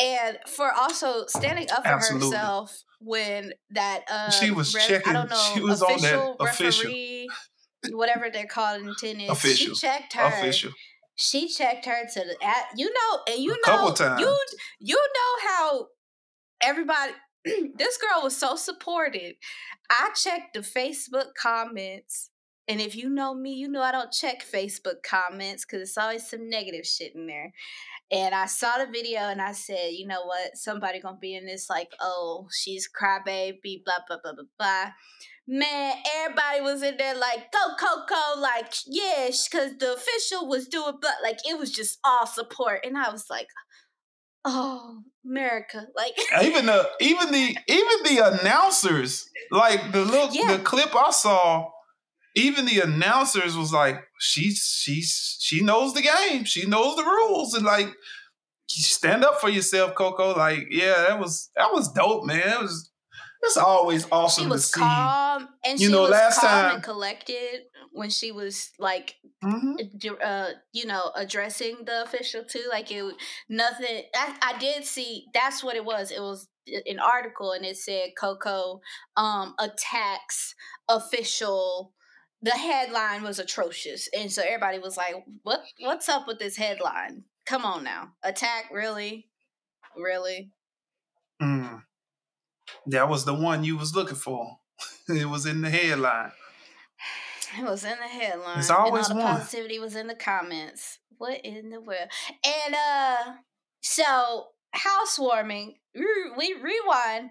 [0.00, 2.28] and for also standing up for Absolutely.
[2.28, 5.08] herself when that uh, she was ref, checking.
[5.08, 5.50] I don't know.
[5.52, 7.28] She was official, on that referee,
[7.82, 7.98] official.
[7.98, 9.28] whatever they're called in tennis.
[9.28, 9.74] Official.
[9.74, 10.26] She checked her.
[10.26, 10.70] Official.
[11.14, 14.38] She checked her to the at you know, and you a know you
[14.80, 15.86] you know how
[16.62, 17.12] everybody
[17.44, 19.34] this girl was so supported.
[19.90, 22.30] I checked the Facebook comments.
[22.68, 26.28] And if you know me, you know I don't check Facebook comments because it's always
[26.28, 27.52] some negative shit in there.
[28.12, 30.56] And I saw the video and I said, you know what?
[30.56, 34.92] Somebody gonna be in this like, oh, she's crybaby, blah blah blah blah blah.
[35.48, 40.94] Man, everybody was in there like, go Coco, like, yeah, because the official was doing,
[41.00, 42.84] but like, it was just all support.
[42.84, 43.48] And I was like,
[44.44, 46.12] oh america like
[46.42, 50.56] even the even the even the announcers like the look yeah.
[50.56, 51.68] the clip i saw
[52.34, 57.54] even the announcers was like she's she's she knows the game she knows the rules
[57.54, 57.88] and like
[58.68, 62.90] stand up for yourself coco like yeah that was that was dope man it was
[63.42, 66.74] it's always awesome she was to calm and you she know, was last calm time,
[66.76, 67.62] and collected
[67.92, 69.74] when she was like mm-hmm.
[70.24, 73.04] uh you know addressing the official too like it
[73.48, 77.76] nothing I, I did see that's what it was it was an article and it
[77.76, 78.80] said coco
[79.16, 80.54] um attacks
[80.88, 81.92] official
[82.40, 87.24] the headline was atrocious and so everybody was like what what's up with this headline
[87.44, 89.28] come on now attack really
[89.96, 90.50] really
[91.42, 91.82] mm.
[92.86, 94.58] That was the one you was looking for
[95.08, 96.32] it was in the headline
[97.58, 98.58] it was in the headline.
[98.58, 99.40] It's always and all the one.
[99.40, 100.98] positivity was in the comments.
[101.18, 102.08] What in the world?
[102.44, 103.32] And uh,
[103.82, 105.76] so housewarming.
[105.94, 107.30] We rewind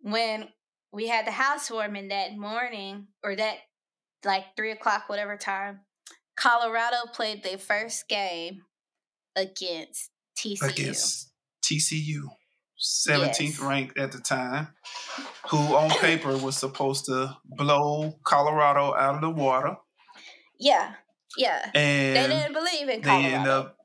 [0.00, 0.48] when
[0.92, 3.56] we had the housewarming that morning, or that
[4.24, 5.80] like three o'clock, whatever time.
[6.36, 8.62] Colorado played their first game
[9.36, 10.70] against TCU.
[10.70, 11.30] Against
[11.62, 12.30] TCU.
[12.82, 13.60] 17th yes.
[13.60, 14.68] ranked at the time,
[15.48, 19.76] who on paper was supposed to blow Colorado out of the water.
[20.58, 20.94] Yeah,
[21.36, 21.70] yeah.
[21.74, 23.28] And they didn't believe in Colorado.
[23.28, 23.76] They, end up,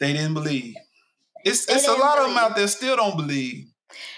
[0.00, 0.74] they didn't believe.
[1.44, 2.30] It's they it's a lot believe.
[2.30, 3.66] of them out there still don't believe.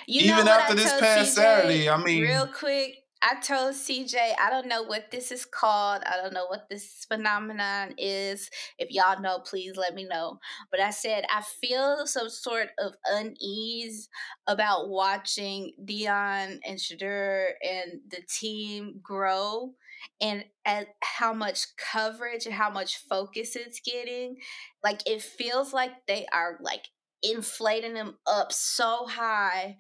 [0.07, 4.69] You Even after this past Saturday, I mean, real quick, I told CJ, I don't
[4.69, 6.05] know what this is called.
[6.07, 8.49] I don't know what this phenomenon is.
[8.79, 10.39] If y'all know, please let me know.
[10.71, 14.09] But I said, I feel some sort of unease
[14.47, 19.73] about watching Deion and Shedeur and the team grow
[20.21, 24.37] and at how much coverage and how much focus it's getting.
[24.85, 26.85] Like, it feels like they are like
[27.25, 29.79] inflating them up so high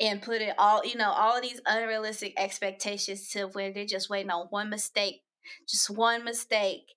[0.00, 4.08] and put it all, you know, all of these unrealistic expectations to where they're just
[4.10, 5.22] waiting on one mistake,
[5.68, 6.94] just one mistake,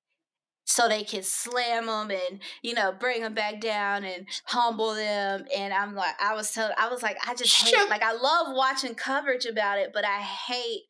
[0.65, 5.45] so they can slam them and you know bring them back down and humble them.
[5.55, 8.55] And I'm like, I was told, I was like, I just hate, like, I love
[8.55, 10.83] watching coverage about it, but I hate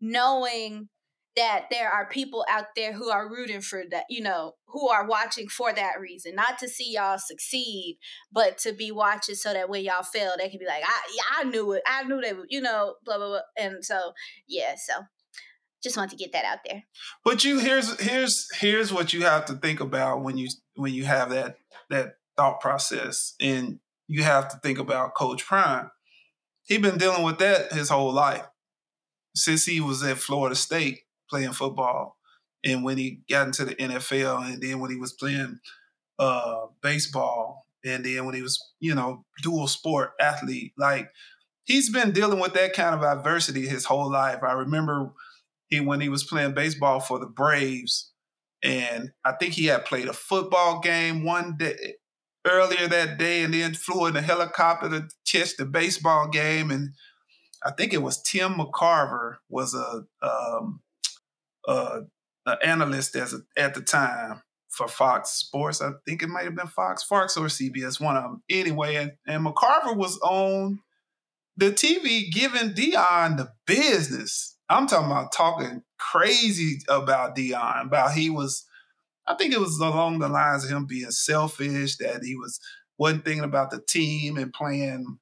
[0.00, 0.88] knowing
[1.36, 5.06] that there are people out there who are rooting for that, you know, who are
[5.06, 7.98] watching for that reason, not to see y'all succeed,
[8.32, 11.44] but to be watching so that when y'all fail, they can be like, I, I
[11.44, 13.40] knew it, I knew they, would, you know, blah blah blah.
[13.58, 14.12] And so,
[14.48, 14.94] yeah, so
[15.82, 16.84] just want to get that out there.
[17.24, 21.04] But you here's here's here's what you have to think about when you when you
[21.04, 21.58] have that
[21.90, 23.78] that thought process, and
[24.08, 25.90] you have to think about Coach Prime.
[26.64, 28.46] He's been dealing with that his whole life
[29.34, 32.16] since he was at Florida State playing football,
[32.64, 35.58] and when he got into the NFL, and then when he was playing
[36.18, 41.10] uh, baseball, and then when he was you know dual sport athlete, like
[41.64, 44.42] he's been dealing with that kind of adversity his whole life.
[44.42, 45.12] I remember
[45.68, 48.12] he when he was playing baseball for the Braves,
[48.62, 51.94] and I think he had played a football game one day
[52.46, 56.70] earlier that day, and then flew in a helicopter to catch the baseball game.
[56.70, 56.90] And
[57.64, 60.80] I think it was Tim McCarver was a um,
[61.66, 62.00] uh,
[62.46, 65.80] an analyst as a, at the time for Fox Sports.
[65.80, 68.42] I think it might have been Fox, Fox or CBS, one of them.
[68.50, 70.80] Anyway, and, and McCarver was on
[71.56, 74.56] the TV giving Deion the business.
[74.68, 78.64] I'm talking about talking crazy about Deion, about he was,
[79.26, 82.60] I think it was along the lines of him being selfish, that he was
[82.98, 85.18] wasn't thinking about the team and playing,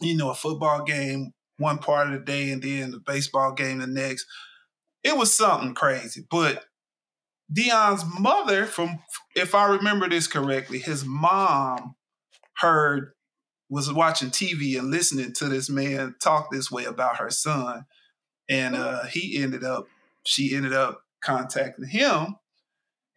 [0.00, 3.78] you know, a football game one part of the day and then the baseball game
[3.78, 4.26] the next.
[5.02, 6.24] It was something crazy.
[6.30, 6.64] But
[7.52, 9.00] Deion's mother, from
[9.34, 11.96] if I remember this correctly, his mom
[12.58, 13.12] heard
[13.68, 17.86] was watching TV and listening to this man talk this way about her son.
[18.48, 19.86] And uh, he ended up
[20.26, 22.36] she ended up contacting him.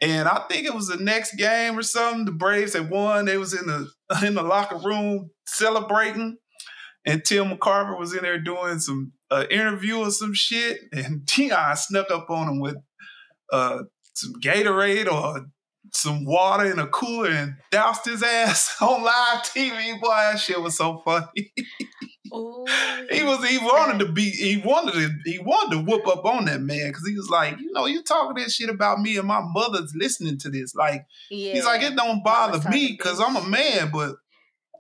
[0.02, 3.26] And i think it was the next game or something the braves had won.
[3.26, 3.90] They was in the
[4.26, 6.38] in the locker room celebrating
[7.06, 11.78] and tim mccarver was in there doing some uh, interview or some shit and Deion
[11.78, 12.78] snuck up on him with
[13.52, 13.84] uh,
[14.14, 15.46] some gatorade or
[15.92, 20.00] some water in a cooler and doused his ass on live TV.
[20.00, 21.54] Boy, that shit was so funny.
[22.34, 22.66] Ooh,
[23.12, 26.46] he was he wanted to be he wanted to he wanted to whoop up on
[26.46, 29.28] that man because he was like, you know, you talking that shit about me and
[29.28, 30.74] my mother's listening to this.
[30.74, 31.54] Like yeah.
[31.54, 34.16] he's like, it don't bother me because I'm a man, but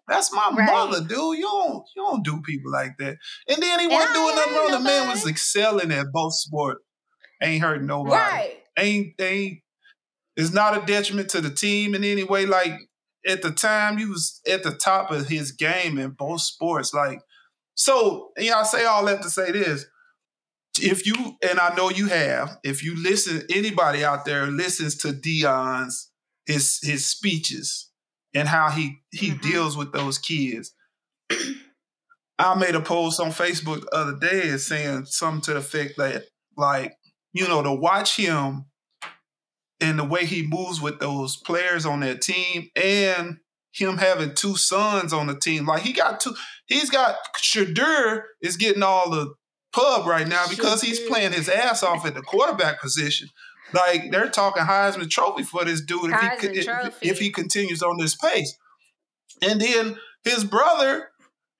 [0.07, 0.71] that's my right.
[0.71, 1.37] mother, dude.
[1.37, 3.17] You don't you don't do people like that.
[3.47, 4.71] And then he wasn't doing nothing wrong.
[4.71, 6.81] The man was excelling at both sports.
[7.41, 8.15] Ain't hurt nobody.
[8.15, 8.57] Right.
[8.77, 9.59] Ain't ain't
[10.35, 12.45] it's not a detriment to the team in any way.
[12.45, 12.73] Like
[13.25, 16.93] at the time, he was at the top of his game in both sports.
[16.93, 17.19] Like
[17.75, 19.85] so, you know, I say all that to say this.
[20.81, 21.13] If you
[21.47, 26.09] and I know you have, if you listen, anybody out there listens to Deion's
[26.45, 27.89] his his speeches
[28.33, 29.49] and how he he mm-hmm.
[29.49, 30.73] deals with those kids.
[32.39, 36.23] I made a post on Facebook the other day saying something to the effect that,
[36.57, 36.93] like,
[37.31, 38.65] you know, to watch him
[39.79, 43.37] and the way he moves with those players on that team and
[43.73, 45.65] him having two sons on the team.
[45.65, 46.35] Like he got two,
[46.67, 49.33] he's got Shedeur is getting all the
[49.73, 53.29] pub right now because he's playing his ass off at the quarterback position.
[53.73, 57.97] Like they're talking Heisman Trophy for this dude if he, if, if he continues on
[57.97, 58.57] this pace.
[59.41, 61.09] And then his brother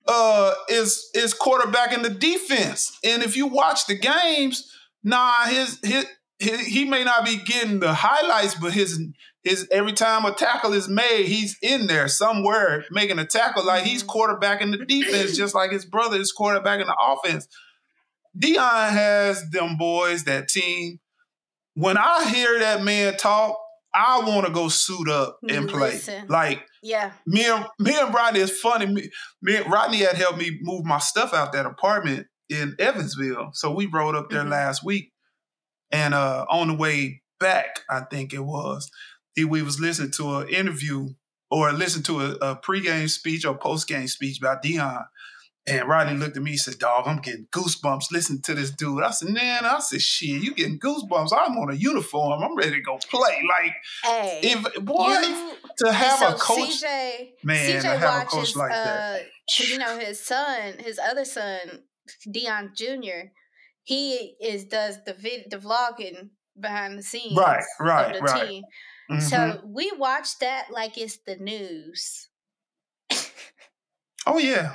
[0.06, 2.98] uh, is is quarterback in the defense.
[3.04, 4.70] And if you watch the games,
[5.02, 6.06] nah, his his
[6.38, 9.00] he, may not be getting the highlights, but his
[9.42, 13.64] his every time a tackle is made, he's in there somewhere making a tackle.
[13.64, 14.18] Like he's mm-hmm.
[14.18, 17.48] quarterbacking the defense, just like his brother is quarterbacking the offense.
[18.38, 20.98] Deion has them boys, that team.
[21.74, 23.58] When I hear that man talk,
[23.92, 25.92] I want to go suit up and play.
[25.92, 26.26] Listen.
[26.28, 28.86] Like, yeah, me and me and Rodney is funny.
[28.86, 29.10] Me,
[29.42, 33.72] me and Rodney had helped me move my stuff out that apartment in Evansville, so
[33.72, 34.50] we rode up there mm-hmm.
[34.50, 35.12] last week
[35.94, 38.90] and uh, on the way back, I think it was,
[39.36, 41.10] he, we was listening to an interview
[41.52, 45.04] or listened to a, a pregame speech or postgame speech about Deion.
[45.66, 49.02] And Rodney looked at me and said, Dog, I'm getting goosebumps listening to this dude.
[49.02, 51.30] I said, Man, I said, Shit, you getting goosebumps.
[51.32, 52.42] I'm on a uniform.
[52.42, 53.42] I'm ready to go play.
[53.48, 53.72] Like,
[54.04, 58.32] hey, if, boy, you, to have so a coach, CJ, man, CJ to have watches,
[58.32, 59.22] a coach like uh, that.
[59.58, 61.58] You know, his son, his other son,
[62.28, 63.30] Deion Jr.,
[63.84, 68.62] he is does the vid, the vlogging behind the scenes right right right team.
[69.10, 69.20] Mm-hmm.
[69.20, 72.28] so we watch that like it's the news
[74.26, 74.72] oh yeah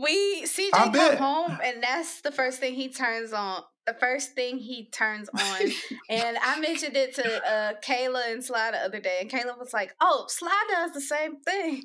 [0.00, 4.58] we CJ come home and that's the first thing he turns on the first thing
[4.58, 5.60] he turns on.
[6.08, 9.72] and I mentioned it to uh, Kayla and Sly the other day, and Kayla was
[9.72, 11.84] like, "Oh, Sly does the same thing,"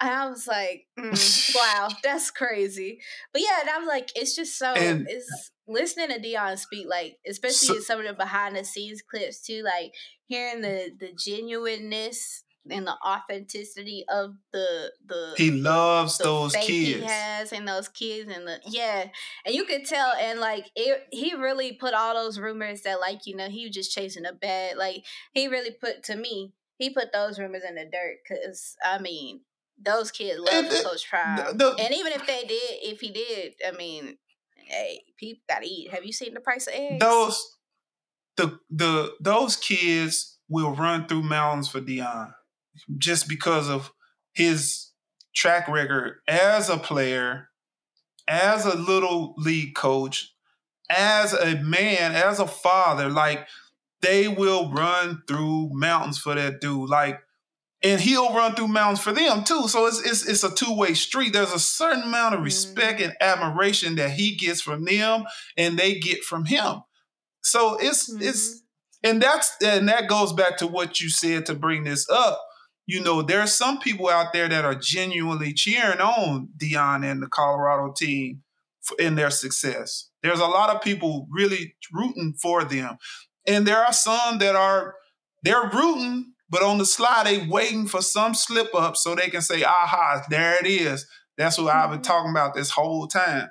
[0.00, 3.00] and I was like, mm, "Wow, that's crazy."
[3.32, 7.18] But yeah, and I'm like, it's just so and, it's listening to Deion speak, like
[7.28, 9.92] especially so, in some of the behind the scenes clips too, like
[10.26, 16.68] hearing the the genuineness and the authenticity of the the he loves the those kids
[16.68, 19.06] he has and those kids and the yeah.
[19.44, 23.26] And you could tell and like it he really put all those rumors that like
[23.26, 26.90] you know he was just chasing a bad like he really put to me he
[26.90, 29.40] put those rumors in the dirt because i mean
[29.80, 31.36] those kids love and, coach prime.
[31.36, 34.16] the, the, and even if they did if he did i mean
[34.66, 35.90] hey people gotta eat.
[35.92, 37.00] Have you seen the price of eggs?
[37.00, 37.56] Those
[38.36, 42.34] the the those kids will run through mountains for Deion
[42.98, 43.92] just because of
[44.32, 44.90] his
[45.34, 47.48] track record as a player,
[48.28, 50.34] as a little league coach,
[50.88, 53.10] as a man, as a father.
[53.10, 53.46] Like
[54.00, 56.88] they will run through mountains for that dude.
[56.88, 57.20] Like,
[57.82, 59.68] and he'll run through mountains for them too.
[59.68, 61.32] So it's it's, it's a two way street.
[61.32, 63.10] There's a certain amount of respect mm-hmm.
[63.10, 65.24] and admiration that he gets from them,
[65.56, 66.82] and they get from him.
[67.42, 68.22] So it's mm-hmm.
[68.22, 68.62] it's
[69.02, 72.40] and that's and that goes back to what you said to bring this up
[72.86, 77.22] you know, there are some people out there that are genuinely cheering on Deion and
[77.22, 78.42] the Colorado team
[78.98, 80.10] in their success.
[80.22, 82.98] There's a lot of people really rooting for them.
[83.46, 84.94] And there are some that are
[85.42, 89.42] they're rooting, but on the slide they waiting for some slip up so they can
[89.42, 91.06] say, aha, there it is.
[91.36, 92.02] That's what I've been mm-hmm.
[92.02, 93.50] talking about this whole time.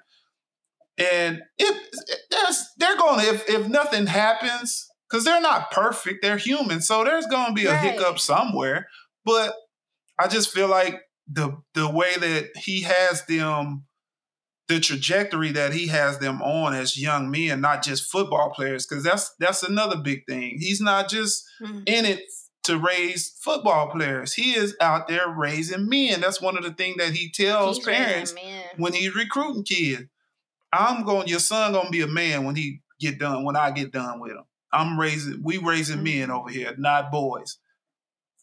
[0.98, 1.76] And if
[2.30, 6.82] there's they're going to if if nothing happens, because they're not perfect, they're human.
[6.82, 7.94] So there's gonna be a right.
[7.94, 8.88] hiccup somewhere.
[9.26, 9.54] But
[10.20, 13.86] I just feel like the the way that he has them,
[14.68, 19.04] the trajectory that he has them on as young men, not just football players, because
[19.04, 20.58] that's that's another big thing.
[20.60, 21.80] He's not just mm-hmm.
[21.86, 22.22] in it
[22.64, 24.34] to raise football players.
[24.34, 26.22] He is out there raising men.
[26.22, 28.34] That's one of the things that he tells he's parents
[28.78, 30.04] when he's recruiting kids.
[30.72, 33.92] I'm going, your son gonna be a man when he get done, when I get
[33.92, 34.44] done with him.
[34.72, 36.20] I'm raising, we raising mm-hmm.
[36.20, 37.60] men over here, not boys.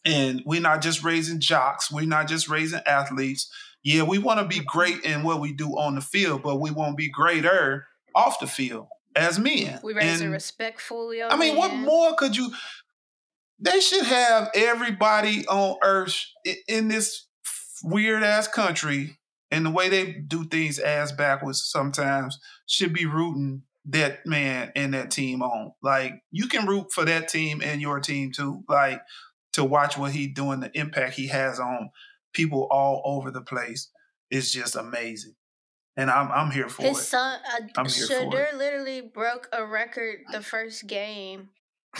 [0.03, 3.51] And we're not just raising jocks, we're not just raising athletes.
[3.83, 6.69] Yeah, we want to be great in what we do on the field, but we
[6.69, 9.79] want to be greater off the field as men.
[9.83, 11.57] We raise a respectful young I mean, man.
[11.57, 12.51] what more could you?
[13.59, 16.25] They should have everybody on earth
[16.67, 17.27] in this
[17.83, 19.19] weird ass country
[19.51, 24.93] and the way they do things ass backwards sometimes should be rooting that man and
[24.93, 25.73] that team on.
[25.81, 28.63] Like you can root for that team and your team too.
[28.69, 29.01] Like
[29.53, 31.89] to watch what he's doing, the impact he has on
[32.33, 33.89] people all over the place
[34.29, 35.35] is just amazing.
[35.97, 37.03] And I'm I'm here for His it.
[37.03, 38.55] son, uh, I'm here Shedeur for it.
[38.55, 41.49] literally broke a record the first game.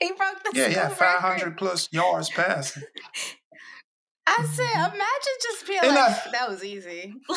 [0.00, 0.88] he broke the yeah, yeah,
[1.20, 2.84] 500 plus yards passing.
[4.24, 4.94] I said, mm-hmm.
[4.94, 7.12] imagine just being and like, I, that was easy.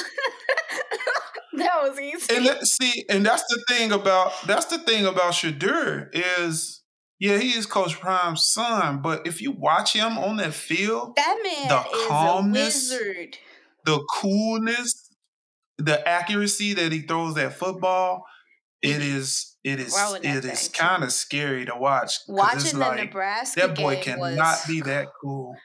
[1.54, 2.36] that was easy.
[2.36, 6.84] And let, see, and that's the thing about that's the thing about Shedeur is
[7.20, 11.40] yeah, he is Coach Prime's son, but if you watch him on that field, that
[11.44, 13.38] man the is calmness, a wizard.
[13.86, 15.10] The coolness,
[15.78, 18.26] the accuracy that he throws that football,
[18.82, 19.18] it mm-hmm.
[19.18, 22.20] is it is it is kind of scary to watch.
[22.28, 25.56] Watching like, the Nebraska game that boy cannot was, be that cool.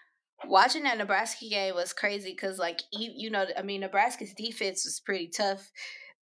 [0.47, 4.87] Watching that Nebraska game was crazy because, like, you, you know, I mean, Nebraska's defense
[4.87, 5.71] was pretty tough.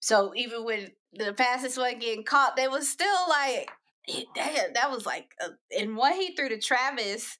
[0.00, 3.70] So even when the passes weren't getting caught, they was still like
[4.06, 7.38] it, that, that was like, a, and what he threw to Travis,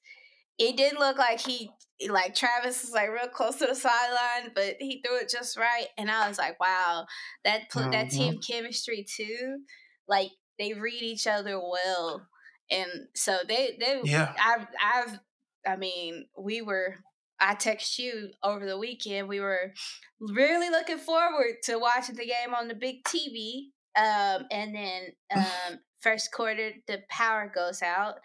[0.57, 1.71] it didn't look like he
[2.09, 5.87] like Travis was like real close to the sideline, but he threw it just right,
[5.97, 7.05] and I was like, wow,
[7.45, 7.91] that put mm-hmm.
[7.91, 9.59] that team chemistry too.
[10.07, 12.27] Like they read each other well,
[12.69, 14.33] and so they they yeah.
[14.39, 15.19] I've I've
[15.65, 16.95] I mean we were
[17.39, 19.27] I text you over the weekend.
[19.27, 19.73] We were
[20.19, 23.69] really looking forward to watching the game on the big TV.
[23.95, 25.03] Um, and then
[25.35, 28.15] um, first quarter the power goes out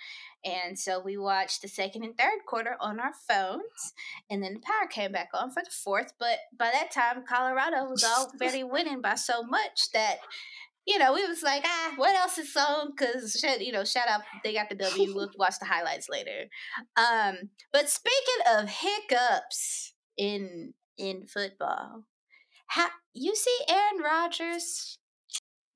[0.45, 3.95] and so we watched the second and third quarter on our phones
[4.29, 7.89] and then the power came back on for the fourth but by that time colorado
[7.89, 10.17] was already winning by so much that
[10.89, 12.91] you know we was like ah what else is on?
[12.91, 16.47] Because you know shout out they got the w we'll watch the highlights later.
[16.97, 22.05] Um but speaking of hiccups in in football
[22.69, 24.99] how you see aaron rodgers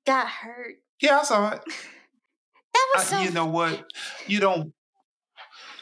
[0.05, 1.61] got hurt yeah, I saw it.
[2.73, 3.19] that was so.
[3.19, 3.85] you know what?
[4.25, 4.73] You don't.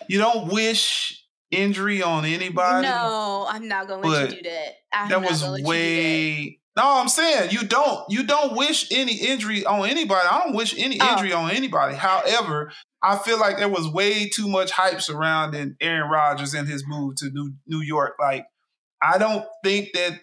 [0.09, 2.87] You don't wish injury on anybody.
[2.87, 4.73] No, I'm not gonna let you do that.
[4.91, 6.57] I'm that was way.
[6.75, 10.27] No, I'm saying you don't you don't wish any injury on anybody.
[10.27, 11.11] I don't wish any Oh.
[11.11, 11.95] injury on anybody.
[11.95, 12.71] However,
[13.03, 17.15] I feel like there was way too much hype surrounding Aaron Rodgers and his move
[17.17, 18.15] to New New York.
[18.19, 18.47] Like,
[19.03, 20.19] I don't think that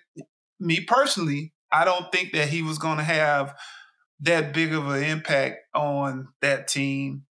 [0.58, 3.54] me personally, I don't think that he was going to have
[4.20, 7.24] that big of an impact on that team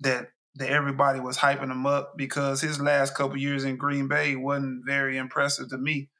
[0.00, 4.36] that that everybody was hyping him up because his last couple years in Green Bay
[4.36, 6.10] wasn't very impressive to me.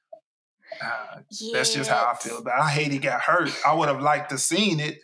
[0.83, 1.19] Uh,
[1.53, 2.63] that's just how I feel about it.
[2.63, 3.51] I hate he got hurt.
[3.67, 5.01] I would have liked to seen it,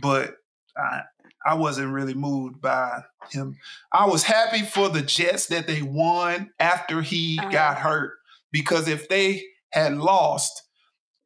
[0.00, 0.36] but
[0.76, 1.02] I
[1.44, 3.02] I wasn't really moved by
[3.32, 3.58] him.
[3.90, 7.50] I was happy for the Jets that they won after he Uh-huh.
[7.50, 8.12] got hurt
[8.52, 10.61] because if they had lost,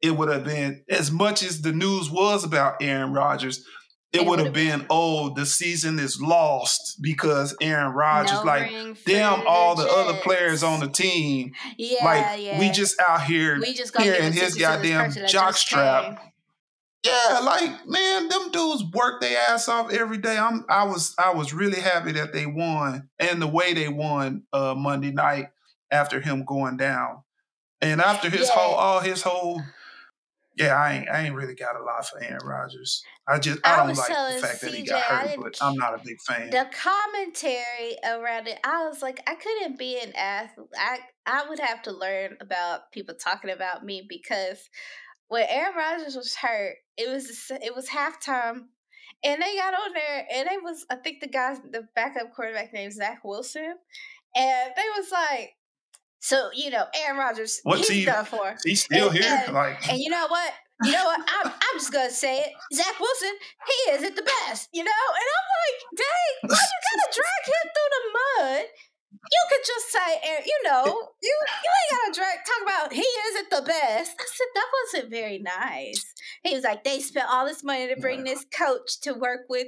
[0.01, 3.65] it would have been as much as the news was about Aaron Rodgers.
[4.13, 8.43] It, It would have been, been- oh, the season is lost because Aaron Rodgers, No
[8.43, 8.71] like,
[9.05, 12.57] damn, all the other players on the team, Yeah, like, yeah.
[12.59, 15.57] we just out here we just in his ticket to this goddamn person that jock
[15.57, 16.23] strap.
[17.05, 20.37] Yeah, like man, them dudes work their ass off every day.
[20.37, 24.43] I'm I was I was really happy that they won and the way they won
[24.51, 25.49] uh Monday night
[25.91, 27.23] after him going down.
[27.81, 28.55] And after his Yeah.
[28.55, 29.61] whole all his whole
[30.57, 33.03] yeah, I ain't I ain't really got a lot for Aaron Rodgers.
[33.27, 35.93] I just I, I don't like the fact that he got hurt, but I'm not
[35.93, 36.49] a big fan.
[36.49, 40.67] The commentary around it, I was like, I couldn't be an athlete.
[40.75, 44.69] I I would have to learn about people talking about me because
[45.27, 48.61] when Aaron Rodgers was hurt, it was it was halftime,
[49.23, 52.73] and they got on there, and they was I think the guy, the backup quarterback
[52.73, 53.75] named Zach Wilson,
[54.35, 55.51] and they was like,
[56.19, 58.55] so you know, Aaron Rodgers, What he's team- done for.
[58.63, 59.43] He's still and- here.
[59.45, 60.53] and- like And you know what?
[60.83, 61.19] You know what?
[61.19, 62.51] I'm, I'm just gonna say it.
[62.73, 63.33] Zach Wilson,
[63.65, 64.91] he isn't the best, you know.
[64.91, 68.65] And I'm like, dang, why you gotta drag him through the mud?
[69.31, 73.01] You could just say, Aaron, you know, you you ain't gotta drag talk about he
[73.01, 74.11] isn't the best.
[74.19, 76.13] I said that wasn't very nice.
[76.43, 79.67] He was like, they spent all this money to bring this coach to work with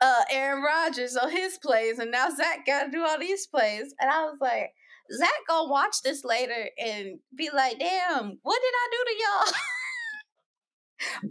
[0.00, 3.94] uh Aaron Rodgers on his plays, and now Zach got to do all these plays.
[4.00, 4.70] And I was like.
[5.12, 9.52] Zach gonna watch this later and be like, "Damn, what did I do to y'all?"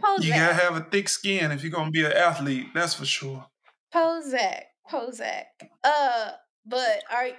[0.00, 3.04] Pose you gotta have a thick skin if you're gonna be an athlete, that's for
[3.04, 3.46] sure.
[3.94, 4.62] Pozak.
[4.90, 5.44] Pozak.
[5.82, 6.30] Uh,
[6.64, 7.32] but are okay?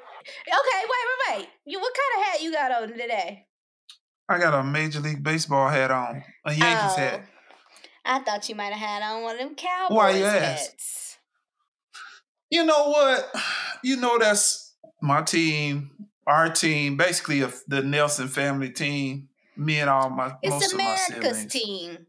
[0.48, 1.50] Wait, wait, wait.
[1.66, 3.46] You what kind of hat you got on today?
[4.30, 6.24] I got a major league baseball hat on.
[6.46, 7.26] A Yankees Oh, hat.
[8.06, 11.18] I thought you might have had on one of them Cowboys Why you hats.
[12.50, 13.30] You know what?
[13.84, 15.92] You know that's my team,
[16.28, 19.30] our team, basically a, the Nelson family team.
[19.56, 22.06] Me and all my most It's of my America's team.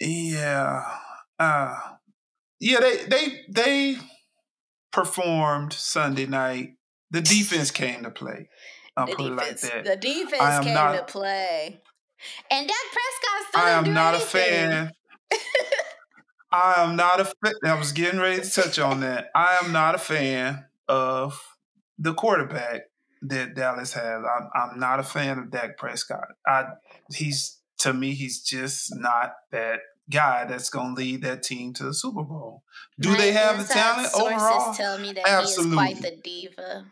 [0.00, 0.84] Yeah.
[1.38, 1.78] Uh
[2.60, 3.96] yeah, they they they
[4.92, 6.74] performed Sunday night.
[7.10, 8.48] The defense came to play.
[8.96, 10.00] I'll The put defense, it like that.
[10.02, 11.80] the defense came not- to play,
[12.50, 14.90] and Dak Prescott still I am not a fan.
[16.50, 17.52] I am not a fan.
[17.64, 19.30] I was getting ready to touch on that.
[19.34, 21.42] I am not a fan of
[21.98, 22.82] the quarterback
[23.22, 24.22] that Dallas has.
[24.24, 26.28] I'm, I'm not a fan of Dak Prescott.
[26.46, 26.64] I
[27.12, 29.80] he's to me he's just not that
[30.10, 32.62] guy that's going to lead that team to the Super Bowl.
[33.00, 34.72] Do My they have the talent overall?
[34.74, 36.10] tell me that he is quite Absolutely.
[36.10, 36.84] the diva.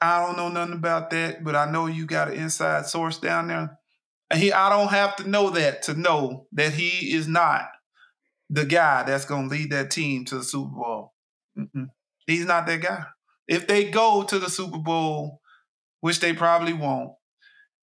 [0.00, 3.48] I don't know nothing about that, but I know you got an inside source down
[3.48, 3.78] there.
[4.34, 7.68] He, I don't have to know that to know that he is not
[8.50, 11.14] the guy that's going to lead that team to the Super Bowl.
[11.58, 11.88] Mm-mm.
[12.26, 13.04] He's not that guy.
[13.46, 15.40] If they go to the Super Bowl,
[16.00, 17.12] which they probably won't,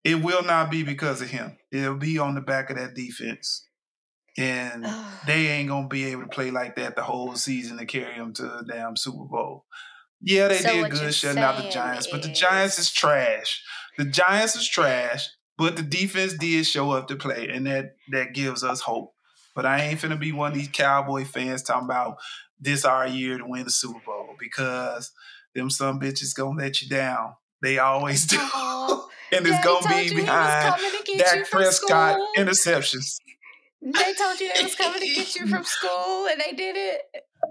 [0.04, 1.58] it will not be because of him.
[1.72, 3.68] It'll be on the back of that defense.
[4.38, 4.86] And
[5.28, 8.34] they ain't gonna be able to play like that the whole season to carry them
[8.34, 9.66] to the damn Super Bowl.
[10.22, 13.64] Yeah, they So did good shutting out the Giants, but the Giants is trash.
[13.98, 18.34] The Giants is trash, but the defense did show up to play, and that that
[18.34, 19.14] gives us hope.
[19.56, 22.18] But I ain't finna be one of these Cowboy fans talking about
[22.60, 25.12] this our year to win the Super Bowl because
[25.56, 27.36] them some bitches gonna let you down.
[27.62, 31.08] They always do, and it's Daddy gonna be you he was behind coming to get
[31.08, 32.28] you Dak Prescott school.
[32.38, 33.16] interceptions.
[33.84, 37.02] They told you they was coming to get you from school, and they did it.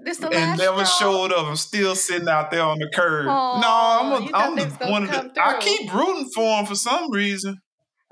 [0.05, 1.27] This the and never straw?
[1.27, 1.47] showed up.
[1.49, 3.27] I'm still sitting out there on the curb.
[3.29, 5.43] Aw, no, I'm, a, I'm one of the.
[5.43, 7.61] I keep rooting for him for some reason,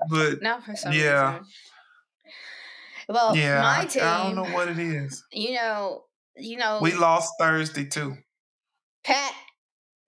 [0.09, 1.35] but Not for some Yeah.
[1.37, 1.45] reason.
[3.07, 4.03] Well, yeah, my I, team.
[4.03, 5.23] I don't know what it is.
[5.31, 6.03] You know,
[6.35, 8.17] you know, We lost Thursday too.
[9.05, 9.33] Pat.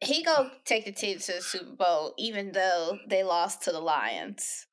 [0.02, 3.80] He go take the team to the Super Bowl, even though they lost to the
[3.80, 4.66] Lions.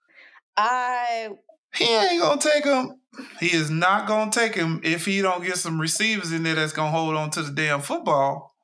[0.56, 1.30] I
[1.74, 3.00] He ain't gonna take him.
[3.40, 6.72] He is not gonna take him if he don't get some receivers in there that's
[6.72, 8.54] gonna hold on to the damn football.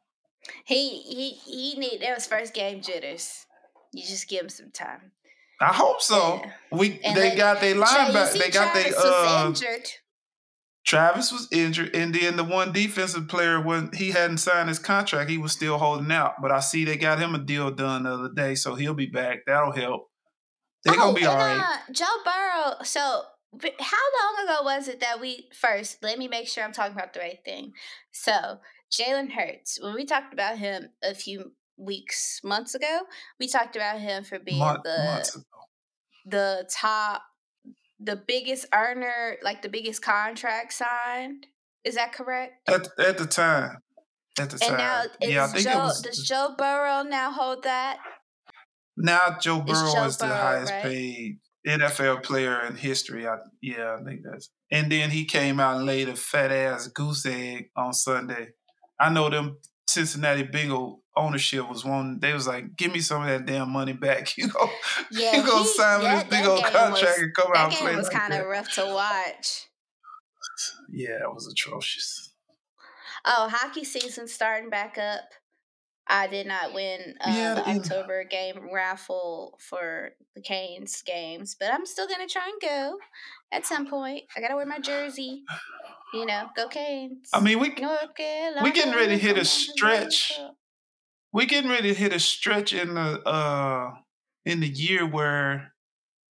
[0.65, 3.47] he he he need that was first game jitters.
[3.93, 5.13] You just give him some time.
[5.61, 6.41] I hope so.
[6.43, 6.51] Yeah.
[6.73, 8.39] We And they like, got their linebacker.
[8.39, 9.89] They got their uh, injured.
[10.85, 15.31] Travis was injured, and then the one defensive player when he hadn't signed his contract,
[15.31, 16.35] he was still holding out.
[16.43, 19.07] But I see they got him a deal done the other day, so he'll be
[19.07, 19.41] back.
[19.47, 20.11] That'll help.
[20.85, 21.59] They're gonna be all right.
[21.59, 22.75] uh, Joe Burrow.
[22.83, 26.03] So, how long ago was it that we first?
[26.03, 27.73] Let me make sure I'm talking about the right thing.
[28.13, 28.59] So,
[28.93, 29.79] Jalen Hurts.
[29.83, 33.01] When we talked about him a few weeks, months ago,
[33.41, 35.43] we talked about him for being Month- the
[36.27, 37.23] the top,
[38.05, 41.47] the biggest earner, like the biggest contract signed.
[41.85, 42.69] Is that correct?
[42.69, 43.79] At at the time,
[44.39, 46.03] at the And time, now, yeah, I think Joe, it was.
[46.03, 47.99] does Joe Burrow now hold that?
[48.97, 50.83] now Joe Burrow Joe is the highest right?
[50.83, 53.27] paid NFL player in history.
[53.27, 54.51] I, yeah, I think that's.
[54.71, 58.49] And then he came out and laid a fat ass goose egg on Sunday.
[59.01, 62.19] I know them Cincinnati Bengal ownership was one.
[62.21, 64.71] They was like, "Give me some of that damn money back." You go,
[65.11, 67.97] Yeah, you he- sign that- this big old contract was- and come out That game
[67.97, 69.67] was like kind of rough to watch.
[70.91, 72.33] Yeah, it was atrocious.
[73.25, 75.25] Oh, hockey season starting back up.
[76.07, 77.79] I did not win uh, Yeah, the yeah.
[77.79, 82.99] October game raffle for the Canes games, but I'm still gonna try and go
[83.53, 84.25] at some point.
[84.37, 85.45] I gotta wear my jersey.
[86.13, 87.29] You know, go Canes.
[87.33, 90.39] I mean, we we getting ready to hit a stretch.
[91.33, 93.93] We getting ready to hit a stretch in the uh
[94.45, 95.73] in the year where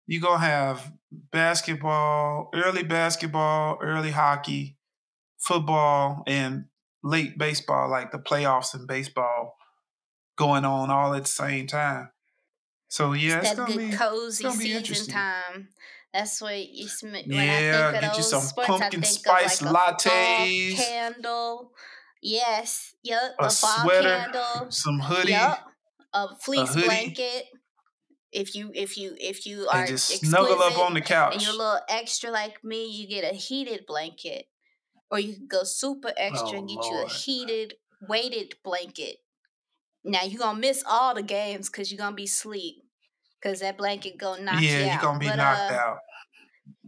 [0.06, 0.92] you gonna have
[1.32, 4.78] basketball, early basketball, early hockey,
[5.40, 6.66] football, and
[7.04, 9.56] late baseball, like the playoffs in baseball,
[10.36, 12.10] going on all at the same time.
[12.90, 15.70] So yeah, it's that gonna good be cozy season time.
[16.14, 19.62] That's what you sm- when Yeah, I think of get you some sports, pumpkin spice
[19.62, 20.76] like a lattes.
[20.76, 21.72] candle.
[22.22, 24.68] Yes, yep, A a, sweater, candle.
[24.70, 25.60] some hoodie, Yep,
[26.14, 26.86] a fleece hoodie.
[26.86, 27.46] blanket.
[28.32, 31.42] If you if you if you are and just snuggle up on the couch and
[31.44, 34.48] you're a little extra like me, you get a heated blanket,
[35.12, 37.76] or you can go super extra Oh, and get you a heated
[38.08, 39.18] weighted blanket.
[40.04, 42.76] Now you're gonna miss all the games because you're gonna be asleep.
[43.42, 44.72] Cause that blanket gonna knock you out.
[44.80, 45.98] yeah, you're gonna be But, knocked uh, out.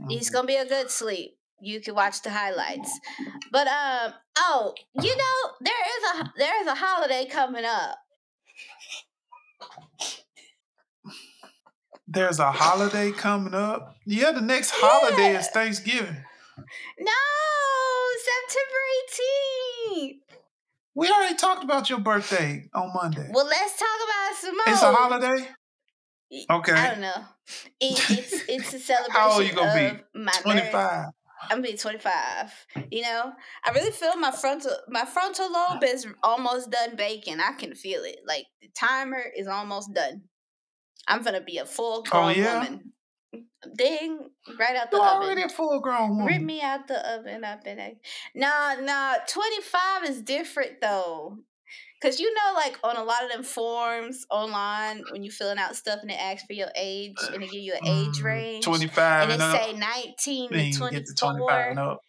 [0.09, 0.34] It's Mhm.
[0.34, 1.38] gonna be a good sleep.
[1.61, 2.89] You can watch the highlights.
[3.51, 7.97] But um, oh, you know there is a there is a holiday coming up.
[12.07, 13.95] There's a holiday coming up.
[14.05, 16.24] Yeah, the next holiday is Thanksgiving.
[16.99, 17.11] No,
[18.30, 18.82] September
[19.97, 20.24] eighteenth.
[20.96, 23.30] We already talked about your birthday on Monday.
[23.32, 24.64] Well, let's talk about more.
[24.68, 25.48] it's a holiday.
[26.50, 26.72] Okay.
[26.74, 27.24] I don't know.
[27.80, 29.86] It, it's it's a celebration How old you gonna be?
[29.86, 31.06] of my birth- twenty five.
[31.43, 32.66] I'm gonna be 25.
[32.89, 33.32] You know,
[33.64, 37.39] I really feel my frontal my frontal lobe is almost done baking.
[37.39, 38.22] I can feel it.
[38.26, 40.24] Like the timer is almost done.
[41.08, 42.64] I'm gonna be a full grown Oh, yeah?
[42.64, 42.93] woman.
[43.77, 44.29] Ding!
[44.59, 45.23] Right out the You're oven.
[45.23, 47.97] already a full grown Rip me out the oven up in a
[48.36, 51.38] Nah, nah, 25 is different though.
[52.01, 55.75] Cause you know, like on a lot of them forms online, when you filling out
[55.75, 58.63] stuff and it asks for your age and it give you an age range.
[58.63, 59.65] Twenty five and Mm, and, it up.
[59.65, 62.01] say 19 Then to you can get to 24 twenty five and up.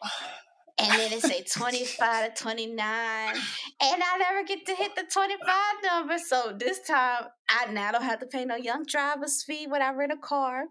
[0.78, 3.38] and then it say 25 to 29 and
[3.80, 5.38] i never get to hit the 25
[5.84, 9.80] number so this time i now don't have to pay no young driver's fee when
[9.80, 10.64] i rent a car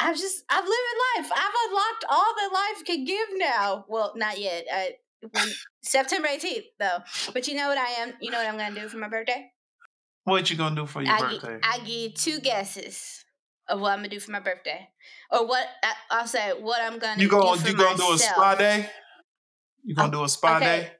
[0.00, 0.76] i've just i'm living
[1.16, 4.92] life i've unlocked all that life can give now well not yet I,
[5.30, 5.48] when,
[5.82, 6.98] september 18th though
[7.32, 9.50] but you know what i am you know what i'm gonna do for my birthday
[10.24, 11.58] What you gonna do for your I, birthday?
[11.62, 13.24] I give two guesses
[13.68, 14.88] of what i'm gonna do for my birthday
[15.30, 18.18] or what I, i'll say what i'm gonna you do gonna you gonna do a
[18.18, 18.90] spa day?
[19.84, 20.64] You gonna oh, do a spa okay.
[20.64, 20.90] day?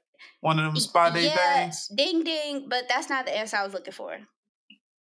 [0.41, 1.87] One of them spa day yeah, things?
[1.95, 4.17] Ding ding, but that's not the answer I was looking for.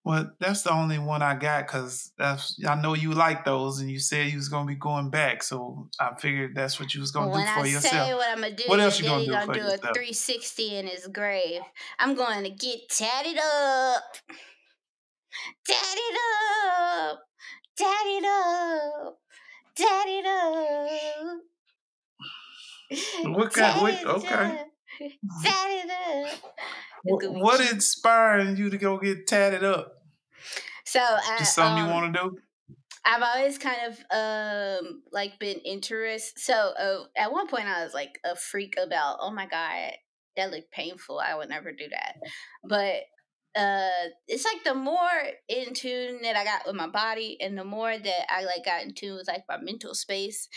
[0.05, 3.91] Well, that's the only one I got because that's I know you like those, and
[3.91, 7.11] you said you was gonna be going back, so I figured that's what you was
[7.11, 8.07] gonna when do for I yourself.
[8.07, 10.87] say what I'm gonna do, What else you gonna do gonna do a 360 in
[10.87, 11.61] his grave.
[11.99, 14.03] I'm going to get tatted up,
[15.67, 16.17] tatted
[16.65, 17.19] up,
[17.77, 19.19] tatted up,
[19.75, 21.39] tatted up.
[23.35, 24.33] What kind- what- Tatted okay.
[24.61, 24.67] up,
[25.43, 26.55] Tatted up.
[27.03, 29.93] Wh- what inspiring you to go get tatted up?
[30.85, 32.37] So I, Just something um, you want to do?
[33.05, 36.39] I've always kind of um like been interested.
[36.39, 39.93] So uh, at one point I was like a freak about, oh my god,
[40.35, 41.19] that looked painful.
[41.19, 42.15] I would never do that.
[42.63, 43.03] But
[43.59, 45.09] uh it's like the more
[45.47, 48.83] in tune that I got with my body and the more that I like got
[48.83, 50.47] in tune with like my mental space.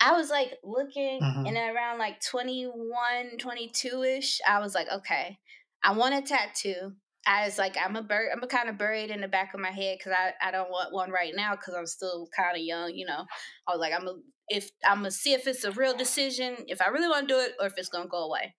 [0.00, 1.46] I was like looking Mhm.
[1.46, 5.38] and around like 21, 22 ish, I was like, okay,
[5.82, 6.92] I want a tattoo.
[7.26, 9.70] I was like, I'm a bur- I'm kind of buried in the back of my
[9.70, 12.92] head because I, I don't want one right now because I'm still kind of young,
[12.94, 13.24] you know.
[13.68, 14.14] I was like, I'm a,
[14.48, 17.40] if I'm gonna see if it's a real decision, if I really want to do
[17.40, 18.54] it, or if it's gonna go away.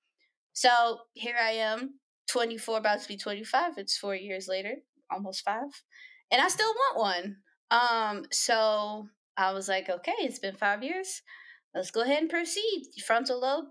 [0.53, 1.99] So here I am,
[2.29, 3.73] 24, about to be 25.
[3.77, 4.75] It's four years later,
[5.09, 5.83] almost five,
[6.31, 7.37] and I still want one.
[7.71, 9.07] Um, so
[9.37, 11.21] I was like, okay, it's been five years.
[11.73, 12.83] Let's go ahead and proceed.
[13.05, 13.65] Frontal lobe.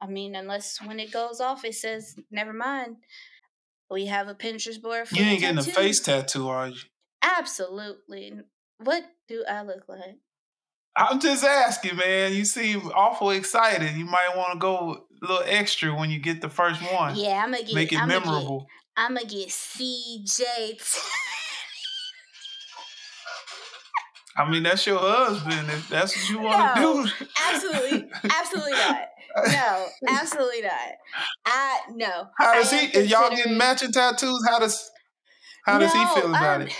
[0.00, 2.96] I mean, unless when it goes off, it says never mind.
[3.90, 5.08] We have a Pinterest board.
[5.12, 6.76] you ain't getting a face tattoo, are you?
[7.22, 8.34] Absolutely.
[8.78, 10.18] What do I look like?
[10.96, 12.32] I'm just asking, man.
[12.32, 13.96] You seem awful excited.
[13.96, 17.16] You might want to go a little extra when you get the first one.
[17.16, 17.74] Yeah, I'm gonna get.
[17.74, 18.60] Make it I'm memorable.
[18.60, 20.80] Get, I'm gonna get CJ.
[24.36, 25.68] I mean, that's your husband.
[25.68, 27.10] If that's what you want to no, do.
[27.48, 29.08] absolutely, absolutely not.
[29.36, 30.72] No, absolutely not.
[31.46, 32.26] I no.
[32.38, 33.00] How does he?
[33.02, 34.44] Y'all getting matching tattoos?
[34.48, 34.90] How does
[35.64, 36.72] how does he feel about um, it?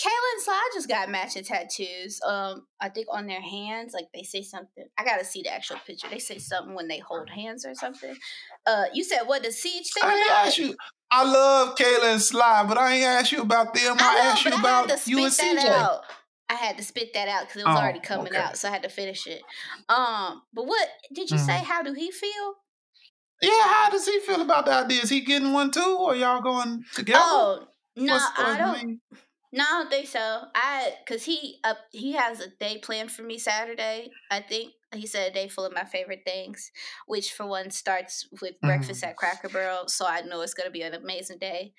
[0.00, 2.20] Kayla and Sly just got matching tattoos.
[2.26, 4.86] Um, I think on their hands, like they say something.
[4.96, 6.08] I gotta see the actual picture.
[6.10, 8.16] They say something when they hold hands or something.
[8.66, 10.74] Uh, you said what does CJ think I about ask you.
[11.12, 13.96] I love Kayla and Sly, but I ain't asked you about them.
[13.98, 16.00] I, I know, asked you about you and CJ.
[16.50, 18.36] I had to spit that out because it was Oh, already coming okay.
[18.36, 19.46] out, so I had to finish it.
[19.88, 21.38] Um, but what did you Mm-hmm.
[21.38, 21.64] say?
[21.64, 22.56] How do he feel?
[23.42, 25.02] Yeah, how does he feel about the idea?
[25.02, 27.24] Is he getting one too, or y'all going together?
[27.32, 27.66] Oh
[27.96, 28.82] no, I don't.
[28.84, 29.00] mean,
[29.52, 30.44] No, I don't think so.
[30.54, 34.16] I cause he up he has a day planned for me Saturday.
[34.30, 36.72] I think he said a day full of my favorite things,
[37.06, 39.88] which for one starts with breakfast at Cracker Barrel.
[39.88, 41.74] So I know it's gonna be an amazing day.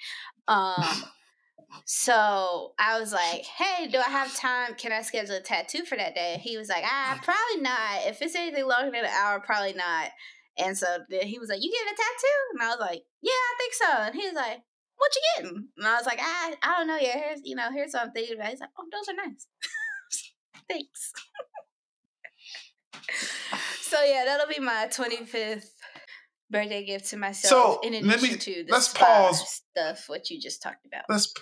[0.47, 1.05] Um,
[1.85, 4.75] so I was like, "Hey, do I have time?
[4.75, 8.07] Can I schedule a tattoo for that day?" He was like, "Ah, probably not.
[8.07, 10.09] If it's anything longer than an hour, probably not."
[10.57, 13.31] And so then he was like, "You getting a tattoo?" And I was like, "Yeah,
[13.31, 14.59] I think so." And he was like,
[14.97, 16.97] "What you getting?" And I was like, "I, I don't know.
[16.99, 19.47] Yeah, here's you know, here's what I'm thinking about." He's like, "Oh, those are nice.
[20.69, 21.11] Thanks."
[23.81, 25.65] so yeah, that'll be my 25th
[26.49, 27.81] birthday gift to myself.
[27.81, 29.61] So, in let addition me- to the let's pause.
[29.73, 31.03] stuff, what you just talked about.
[31.09, 31.33] let's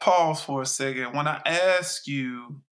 [0.00, 1.14] pause for a second.
[1.14, 2.62] When I ask you,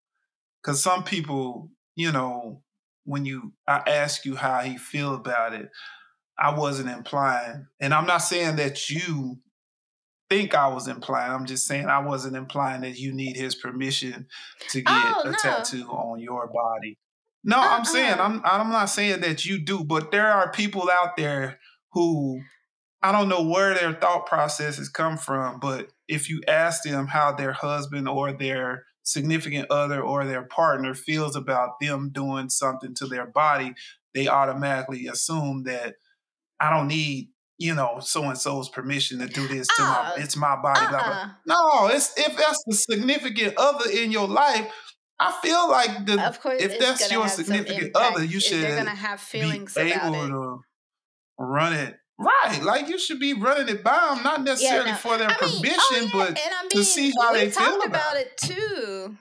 [0.62, 2.62] because some people, you know,
[3.04, 5.70] when you I ask you how he feel about it,
[6.38, 9.38] I wasn't implying, and I'm not saying that you
[10.30, 11.30] think I was implying.
[11.30, 14.26] I'm just saying I wasn't implying that you need his permission
[14.70, 15.36] to get Oh, a no.
[15.38, 16.98] tattoo on your body.
[17.44, 18.24] No, I'm saying Uh-uh.
[18.24, 21.58] I'm I'm not saying that you do, but there are people out there
[21.92, 22.40] who
[23.02, 27.32] I don't know where their thought processes come from, but if you ask them how
[27.32, 33.06] their husband or their significant other or their partner feels about them doing something to
[33.06, 33.74] their body,
[34.14, 35.94] they automatically assume that
[36.60, 39.96] I don't need, you know, so and so's permission to do this to Oh, my
[39.96, 40.86] ah, it's my body.
[40.88, 40.98] blah, blah.
[40.98, 41.28] Uh-uh.
[41.46, 44.70] No, it's if that's the significant other in your life,
[45.18, 48.90] I feel like the Of course, if that's your significant other, you should They're gonna
[48.90, 50.60] have feelings be about able to
[51.38, 52.62] run it right.
[52.62, 54.96] Like you should be running it by them, not necessarily no.
[54.96, 57.50] for their I mean, permission, oh, yeah, but and I mean, to see how they
[57.50, 59.16] feel about about it too.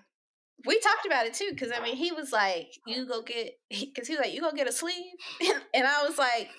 [0.66, 4.08] We talked about it too because I mean, he was like, "You go get," because
[4.08, 5.14] he was like, "You go get a sleeve,"
[5.74, 6.50] and I was like,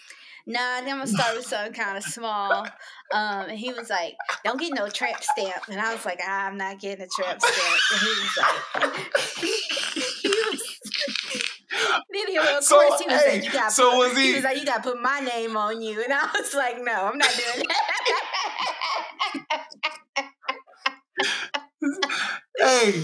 [0.46, 2.66] "Nah, I'm gonna start with something kind of small."
[3.12, 6.46] Um, and he was like, "Don't get no tramp stamp," and I was like, ah,
[6.46, 9.12] "I'm not getting a tramp stamp." And he was like,
[10.22, 11.53] he was.
[12.12, 14.28] Then he, of So, course, he was hey, like, "You got." so put, was he
[14.28, 16.76] he- was like, "You got to put my name on you," and I was like,
[16.82, 18.94] "No, I'm not doing that."
[22.58, 23.02] hey,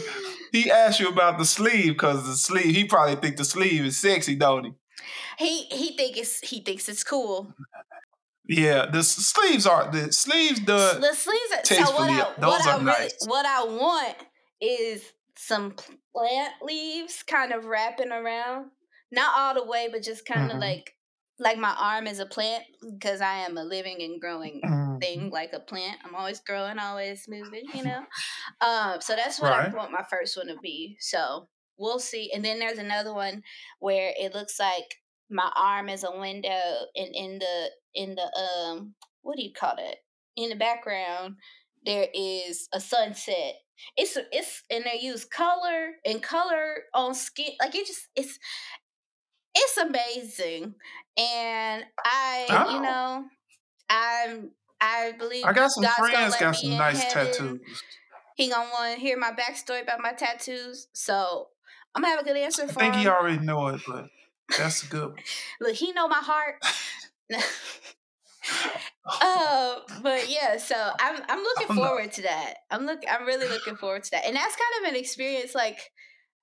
[0.52, 2.74] he asked you about the sleeve because the sleeve.
[2.74, 4.72] He probably think the sleeve is sexy, don't he?
[5.38, 7.54] He he think it's he thinks it's cool.
[8.46, 10.60] Yeah, the sleeves are the sleeves.
[10.60, 11.52] The the sleeves.
[11.56, 13.16] Are, so what I those what are I really nice.
[13.26, 14.16] what I want
[14.60, 15.02] is
[15.40, 15.74] some
[16.14, 18.70] plant leaves kind of wrapping around,
[19.10, 20.60] not all the way, but just kind of Mhm.
[20.60, 20.96] like
[21.38, 22.64] like my arm is a plant
[22.98, 26.00] because I am a living and growing Mm, thing like a plant.
[26.04, 28.04] I'm always growing, always moving, you know.
[28.60, 29.72] Um, so that's what Right.
[29.72, 30.96] I want my first one to be.
[31.00, 31.48] So
[31.78, 32.30] we'll see.
[32.32, 33.42] And then there's another one
[33.78, 34.96] where it looks like
[35.30, 39.76] my arm is a window, and in the in the um, what do you call
[39.78, 39.98] it?
[40.36, 41.36] In the background,
[41.84, 43.54] there is a sunset.
[43.96, 47.52] It's it's and they use color and color on skin.
[47.60, 48.38] Like it just it's
[49.54, 50.74] it's amazing.
[51.18, 52.72] And I, Oh.
[52.74, 53.24] you know,
[53.88, 54.50] I'm
[54.80, 57.32] I believe I got some God's friends got some nice heaven.
[57.32, 57.82] tattoos.
[58.36, 61.48] He gonna want to hear my backstory about my tattoos, so
[61.94, 63.00] I'm gonna have a good answer for I think him.
[63.02, 64.06] he already know it, but
[64.56, 65.18] that's a good.
[65.60, 66.62] Look, he know my heart.
[69.20, 71.84] uh, but yeah, so I'm I'm looking Oh, no.
[71.84, 72.54] forward to that.
[72.70, 75.54] I'm look I'm really looking forward to that, and that's kind of an experience.
[75.54, 75.78] Like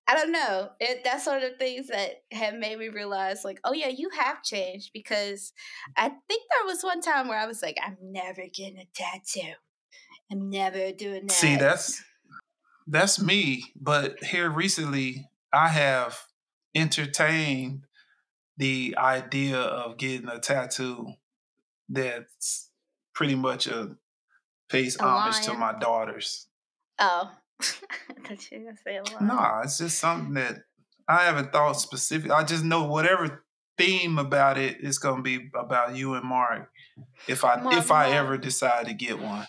[0.08, 3.60] I don't know, it that's one of the things that have made me realize, like,
[3.64, 5.52] oh yeah, you have changed because
[5.98, 9.54] I think there was one time where I was like, I'm never getting a tattoo.
[10.32, 11.32] I'm never doing that.
[11.32, 12.02] See, that's
[12.88, 13.64] that's me.
[13.76, 16.18] But here recently, I have
[16.76, 17.84] entertained
[18.58, 21.14] the idea of getting a tattoo
[21.90, 22.70] that's
[23.14, 23.96] pretty much a
[24.70, 26.48] pays A homage to my daughters.
[27.00, 27.32] oh,
[27.62, 27.64] I
[28.28, 29.24] thought you were gonna say a.
[29.24, 30.58] Nah, it's just something that
[31.08, 32.32] I haven't thought specific.
[32.32, 33.44] I just know whatever
[33.78, 36.62] theme about it is going to be about you and Mari.
[37.28, 38.16] If I Mark, if I Mark.
[38.16, 39.46] ever decide to get one,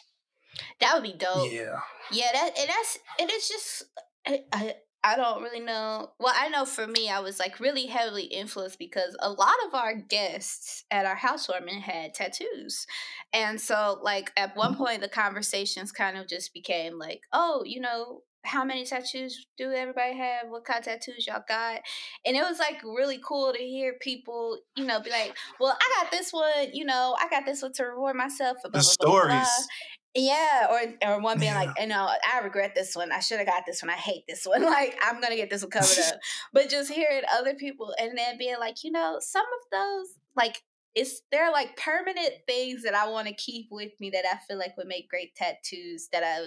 [0.81, 1.51] That would be dope.
[1.51, 1.81] yeah.
[2.13, 3.85] Yeah, that and that's and it's just
[4.27, 6.11] I, I I don't really know.
[6.19, 9.75] Well, I know for me, I was like really heavily influenced because a lot of
[9.75, 12.87] our guests at our housewarming had tattoos,
[13.33, 14.83] and so like at one mm-hmm.
[14.83, 18.23] point the conversations kind of just became like, oh, you know.
[18.45, 20.49] How many tattoos do everybody have?
[20.49, 21.81] What kind of tattoos y'all got?
[22.25, 26.03] And it was like really cool to hear people, you know, be like, "Well, I
[26.03, 28.97] got this one, you know, I got this one to reward myself." for blah, The
[29.01, 29.69] blah, blah, blah, blah." stories.
[30.15, 33.13] Yeah, or or one being like, you know, I regret this one.
[33.13, 33.91] I should have got this one.
[33.91, 34.63] I hate this one.
[34.69, 36.15] Like, I'm gonna get this one covered up.
[36.53, 40.63] But just hearing other people and then being like, you know, some of those like
[40.95, 44.59] it's they're like permanent things that I want to keep with me that I feel
[44.59, 46.47] like would make great tattoos that I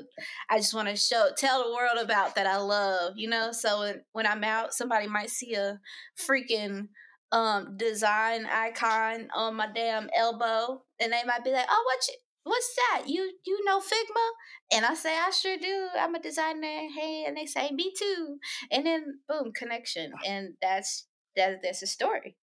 [0.53, 3.51] I just want to show tell the world about that I love, you know.
[3.51, 5.79] So when, when I'm out, somebody might see a
[6.19, 6.89] freaking
[7.31, 12.15] um design icon on my damn elbow and they might be like, "Oh, what you
[12.43, 13.03] what's that?
[13.07, 14.29] You you know Figma?"
[14.73, 15.87] And I say, "I sure do.
[15.97, 18.37] I'm a designer." Hey, and they say, "Me too."
[18.71, 20.13] And then boom, connection.
[20.25, 22.37] And that's that that's a story.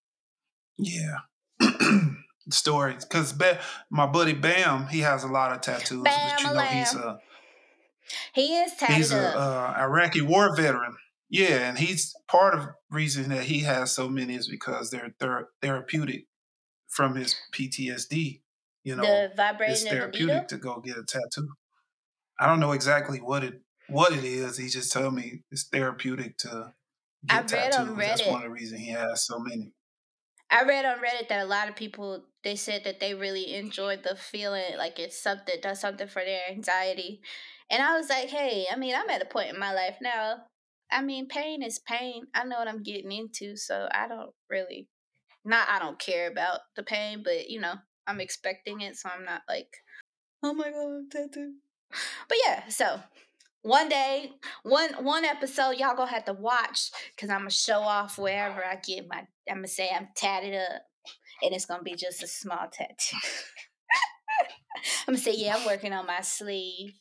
[0.76, 1.18] Yeah.
[2.50, 3.04] Stories.
[3.04, 3.60] Because ba-
[3.90, 6.02] my buddy Bam, he has a lot of tattoos.
[6.02, 7.18] but you know, he's Bam-a-lam.
[8.32, 10.96] He is tatted he's a uh, Iraqi war veteran.
[11.28, 15.48] Yeah, and he's part of reason that he has so many is because they're they're
[15.60, 16.26] therapeutic
[16.86, 18.40] from his PTSD.
[18.84, 19.98] You know, the it's vibrating needle.
[19.98, 21.48] therapeutic to go get a tattoo.
[22.38, 24.58] I don't know exactly what it what it is.
[24.58, 26.72] He just told me it's therapeutic to
[27.28, 27.88] I get read tattoos.
[27.88, 29.72] on That's one of the reasons he has so many.
[30.50, 34.02] I read on Reddit that a lot of people they said that they really enjoyed
[34.02, 37.20] the feeling like it's something does something for their anxiety.
[37.70, 40.44] And I was like, hey, I mean, I'm at a point in my life now.
[40.90, 42.24] I mean, pain is pain.
[42.34, 44.88] I know what I'm getting into, so I don't really
[45.44, 47.74] not I don't care about the pain, but you know,
[48.08, 49.68] I'm expecting it, so I'm not like,
[50.42, 51.54] oh my god, I'm tattooed.
[52.28, 53.00] But yeah, so
[53.62, 54.32] one day,
[54.62, 58.76] one one episode, y'all gonna have to watch because I'm gonna show off wherever I
[58.76, 59.26] get my.
[59.48, 60.82] I'm gonna say I'm tatted up,
[61.42, 63.16] and it's gonna be just a small tattoo.
[65.06, 66.94] I'm gonna say yeah, I'm working on my sleeve,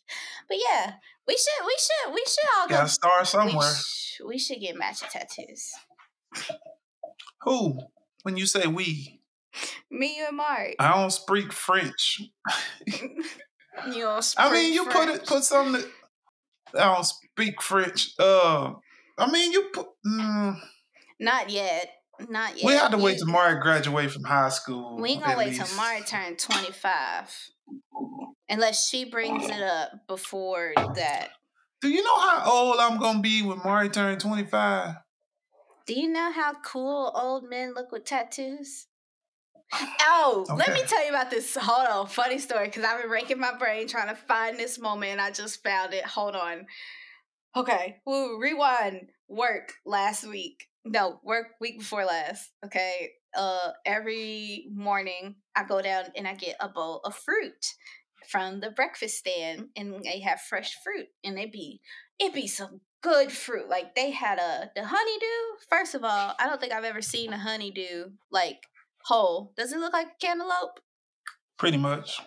[0.47, 0.93] but yeah,
[1.27, 2.75] we should we should we should all go.
[2.75, 3.73] Got to start we, somewhere.
[3.73, 5.71] sh- we should get matching tattoos.
[7.41, 7.79] Who?
[8.23, 9.21] When you say we,
[9.91, 10.75] Me and Mari.
[10.79, 12.21] I don't speak French.
[12.85, 13.23] you
[13.85, 15.81] know, I mean, you put it put something.
[16.73, 18.13] That, I don't speak French.
[18.19, 18.73] Uh,
[19.17, 19.87] I mean, you put.
[20.05, 20.59] Mm,
[21.19, 21.91] Not yet.
[22.29, 22.65] Not yet.
[22.65, 24.97] we have to wait till Mari graduate from high school.
[24.97, 25.65] We ain't gonna wait least.
[25.65, 27.51] till Mari turn 25.
[28.49, 31.29] Unless she brings it up before that.
[31.81, 34.95] Do you know how old I'm gonna be when Mari turn 25?
[35.85, 38.86] Do you know how cool old men look with tattoos?
[39.73, 41.55] Oh, let me tell you about this.
[41.59, 45.13] Hold on, funny story, because I've been raking my brain trying to find this moment
[45.13, 46.05] and I just found it.
[46.05, 46.65] Hold on.
[47.55, 49.09] Okay, woo, rewind.
[49.27, 50.67] Work last week.
[50.85, 52.51] No, work week before last.
[52.65, 53.11] Okay.
[53.35, 57.73] Uh every morning I go down and I get a bowl of fruit
[58.29, 61.81] from the breakfast stand and they have fresh fruit and it be
[62.19, 63.67] it be some good fruit.
[63.69, 65.65] Like they had a the honeydew.
[65.69, 68.61] First of all, I don't think I've ever seen a honeydew like
[69.07, 69.53] whole.
[69.55, 70.79] Does it look like a cantaloupe?
[71.57, 72.21] Pretty much.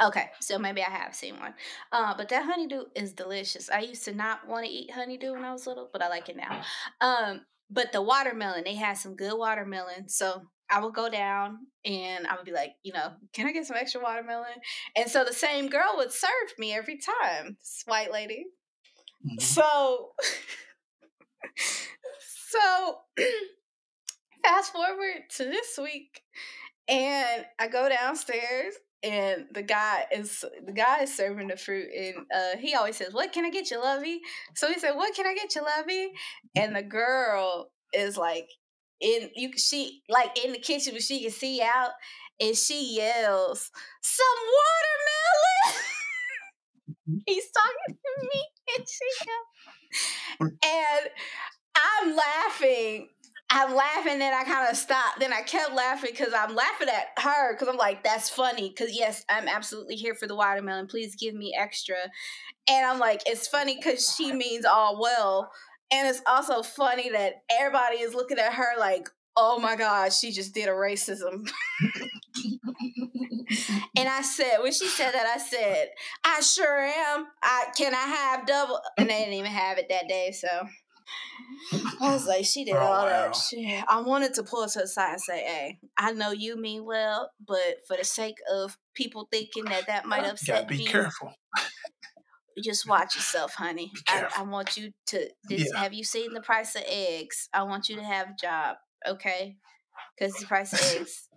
[0.00, 1.54] Okay, so maybe I have seen one.
[1.90, 3.68] Uh, but that honeydew is delicious.
[3.68, 6.28] I used to not want to eat honeydew when I was little, but I like
[6.28, 6.62] it now.
[7.00, 7.40] Um,
[7.70, 10.08] but the watermelon, they had some good watermelon.
[10.08, 13.66] So I would go down and I would be like, you know, can I get
[13.66, 14.52] some extra watermelon?
[14.94, 18.46] And so the same girl would serve me every time, this white lady.
[19.26, 19.42] Mhm.
[19.42, 20.12] So,
[22.50, 22.98] so
[24.48, 26.22] fast forward to this week,
[26.88, 32.16] and I go downstairs, and the guy is the guy is serving the fruit, and
[32.34, 34.20] uh, he always says, "What can I get you, lovey?"
[34.54, 36.12] So he said, "What can I get you, lovey?"
[36.56, 38.48] And the girl is like
[39.00, 41.90] in you she like in the kitchen, but she can see out.
[42.40, 43.70] and she yells,
[44.02, 44.38] "Some
[45.66, 45.84] watermelon!"
[47.26, 48.44] He's talking to me,
[48.76, 51.10] and she yells, and
[51.76, 53.08] I'm laughing.
[53.50, 55.20] I'm laughing, then I kind of stopped.
[55.20, 58.94] Then I kept laughing because I'm laughing at her because I'm like, "That's funny." Because
[58.94, 60.86] yes, I'm absolutely here for the watermelon.
[60.86, 61.96] Please give me extra.
[62.68, 65.50] And I'm like, it's funny because she means all well.
[65.90, 70.32] And it's also funny that everybody is looking at her like, oh my God, she
[70.32, 71.48] just did a racism.
[73.96, 75.88] and I said, when she said that, I said,
[76.24, 77.26] I sure am.
[77.42, 78.80] I can I have double?
[78.98, 80.48] And they didn't even have it that day, so
[82.00, 83.08] I was like, she did oh, all wow.
[83.08, 83.84] that shit.
[83.88, 86.84] I wanted to pull her to the side and say, hey, I know you mean
[86.84, 90.90] well, but for the sake of people thinking that that might upset be me, Be
[90.90, 91.32] careful
[92.62, 93.92] just watch yourself, honey.
[94.08, 95.28] I, I, want you to.
[95.44, 95.80] This, yeah.
[95.80, 97.48] Have you seen the price of eggs?
[97.52, 98.76] I want you to have a job,
[99.06, 99.56] okay?
[100.18, 101.28] Because the price of eggs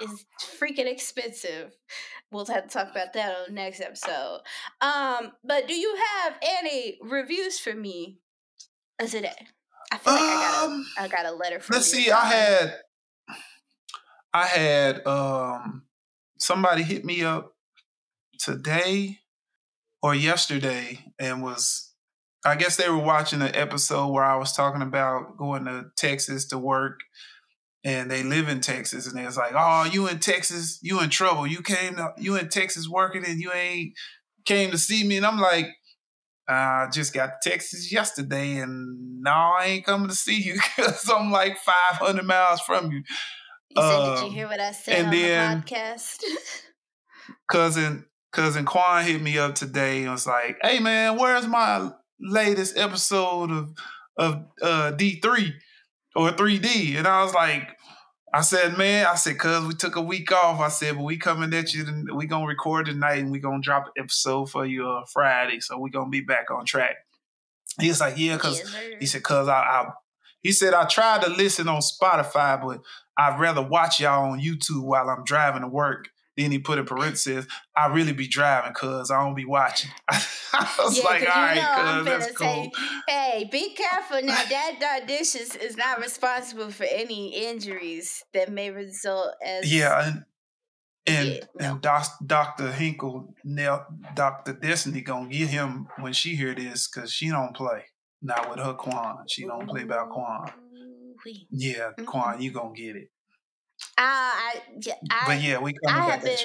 [0.00, 0.24] is
[0.60, 1.72] freaking expensive.
[2.30, 4.40] We'll have to talk about that on the next episode.
[4.80, 8.18] Um, but do you have any reviews for me
[9.06, 9.46] today?
[9.90, 11.74] I feel like um, I got a um, got a letter from.
[11.74, 12.10] Let's see.
[12.10, 12.74] I had
[14.32, 15.84] I had um
[16.38, 17.54] somebody hit me up
[18.38, 19.18] today
[20.02, 21.92] or yesterday and was
[22.44, 26.46] I guess they were watching an episode where I was talking about going to Texas
[26.48, 27.00] to work
[27.84, 31.10] and they live in Texas and they was like, "Oh, you in Texas, you in
[31.10, 31.46] trouble.
[31.46, 33.94] You came to, you in Texas working and you ain't
[34.44, 35.66] came to see me." And I'm like,
[36.48, 41.08] I just got to Texas yesterday and no, I ain't coming to see you because
[41.08, 43.02] I'm like 500 miles from you.
[43.70, 46.22] You said, did you um, hear what I said on then, the podcast?
[47.50, 52.78] cousin cousin Quan hit me up today and was like, "Hey man, where's my latest
[52.78, 53.74] episode of
[54.16, 55.54] of uh, D three
[56.16, 57.77] or three D?" And I was like,
[58.32, 60.60] I said, "Man, I said, cuz we took a week off.
[60.60, 61.86] I said, but we coming at you.
[61.86, 65.60] And we gonna record tonight and we gonna drop an episode for you uh, Friday.
[65.60, 66.96] So we gonna be back on track."
[67.80, 69.90] He was like, "Yeah, yes, he said, cuz I, I."
[70.40, 72.80] He said, I tried to listen on Spotify, but
[73.18, 76.10] I'd rather watch y'all on YouTube while I'm driving to work.
[76.38, 79.90] Then he put in parentheses, I really be driving cuz I don't be watching.
[80.08, 82.46] I was yeah, like, all right, cuz that's cool.
[82.46, 82.70] Say,
[83.08, 84.38] hey, be careful now.
[84.48, 90.24] That dish is, not responsible for any injuries that may result as Yeah, and
[91.06, 91.72] and, yeah, no.
[91.72, 92.70] and doc, Dr.
[92.70, 94.52] Hinkle, now Dr.
[94.52, 97.84] Destiny gonna get him when she hear this because she don't play.
[98.22, 99.24] Not with her Quan.
[99.28, 100.52] She don't play about Quan.
[101.50, 102.42] Yeah, Quan, mm-hmm.
[102.42, 103.10] you gonna get it.
[103.96, 104.60] Uh, I,
[105.10, 106.36] I, but yeah, we I have been,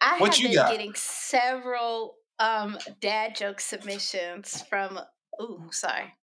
[0.00, 0.70] I what have you been got?
[0.70, 4.98] getting several um dad joke submissions from.
[5.42, 6.14] Ooh, sorry,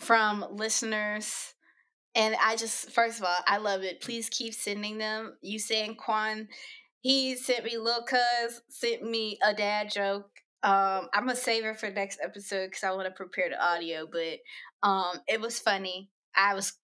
[0.00, 1.54] from listeners.
[2.14, 4.00] And I just, first of all, I love it.
[4.00, 5.36] Please keep sending them.
[5.42, 6.48] You saying Quan,
[7.00, 10.30] he sent me Lil Cuz, sent me a dad joke.
[10.62, 14.06] Um, I'm gonna save it for next episode because I want to prepare the audio.
[14.10, 14.38] But
[14.82, 16.10] um, it was funny.
[16.36, 16.74] I was,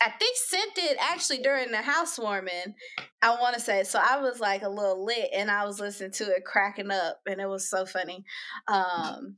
[0.00, 2.74] I think sent it actually during the housewarming.
[3.22, 4.00] I want to say so.
[4.02, 7.40] I was like a little lit, and I was listening to it, cracking up, and
[7.40, 8.24] it was so funny.
[8.68, 9.36] Um,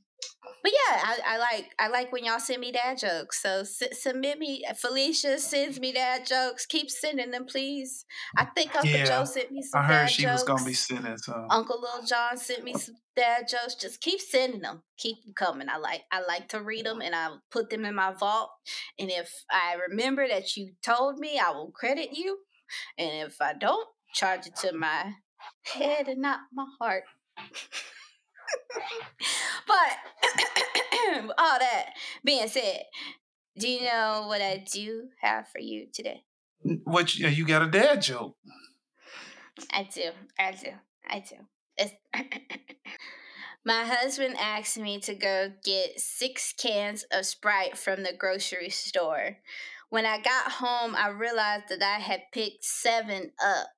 [0.63, 3.41] but yeah, I, I, like I like when y'all send me dad jokes.
[3.41, 4.63] So s- submit me.
[4.77, 6.65] Felicia sends me dad jokes.
[6.65, 8.05] Keep sending them, please.
[8.37, 9.81] I think Uncle yeah, Joe sent me some.
[9.81, 9.89] Jokes.
[9.89, 10.33] I heard she jokes.
[10.33, 11.47] was gonna be sending some.
[11.49, 13.75] Uncle Little John sent me some dad jokes.
[13.75, 14.83] Just keep sending them.
[14.97, 15.67] Keep them coming.
[15.69, 18.49] I like I like to read them and I put them in my vault.
[18.97, 22.39] And if I remember that you told me, I will credit you.
[22.97, 25.13] And if I don't, charge it to my
[25.65, 27.03] head and not my heart.
[29.67, 31.85] but all that
[32.23, 32.83] being said,
[33.57, 36.23] do you know what I do have for you today?
[36.83, 38.35] What you, you got a dad joke?
[39.71, 40.11] I do.
[40.39, 40.71] I do.
[41.07, 41.35] I do.
[43.65, 49.37] My husband asked me to go get six cans of Sprite from the grocery store.
[49.89, 53.69] When I got home, I realized that I had picked seven up.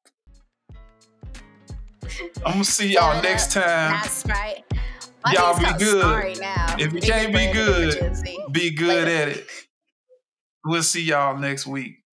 [2.46, 3.92] I'm gonna see y'all next time.
[3.92, 4.64] Not Sprite.
[5.34, 6.38] y'all be good.
[6.80, 8.18] If you can't be good,
[8.52, 9.48] be good at it.
[10.66, 12.05] We'll see y'all next week.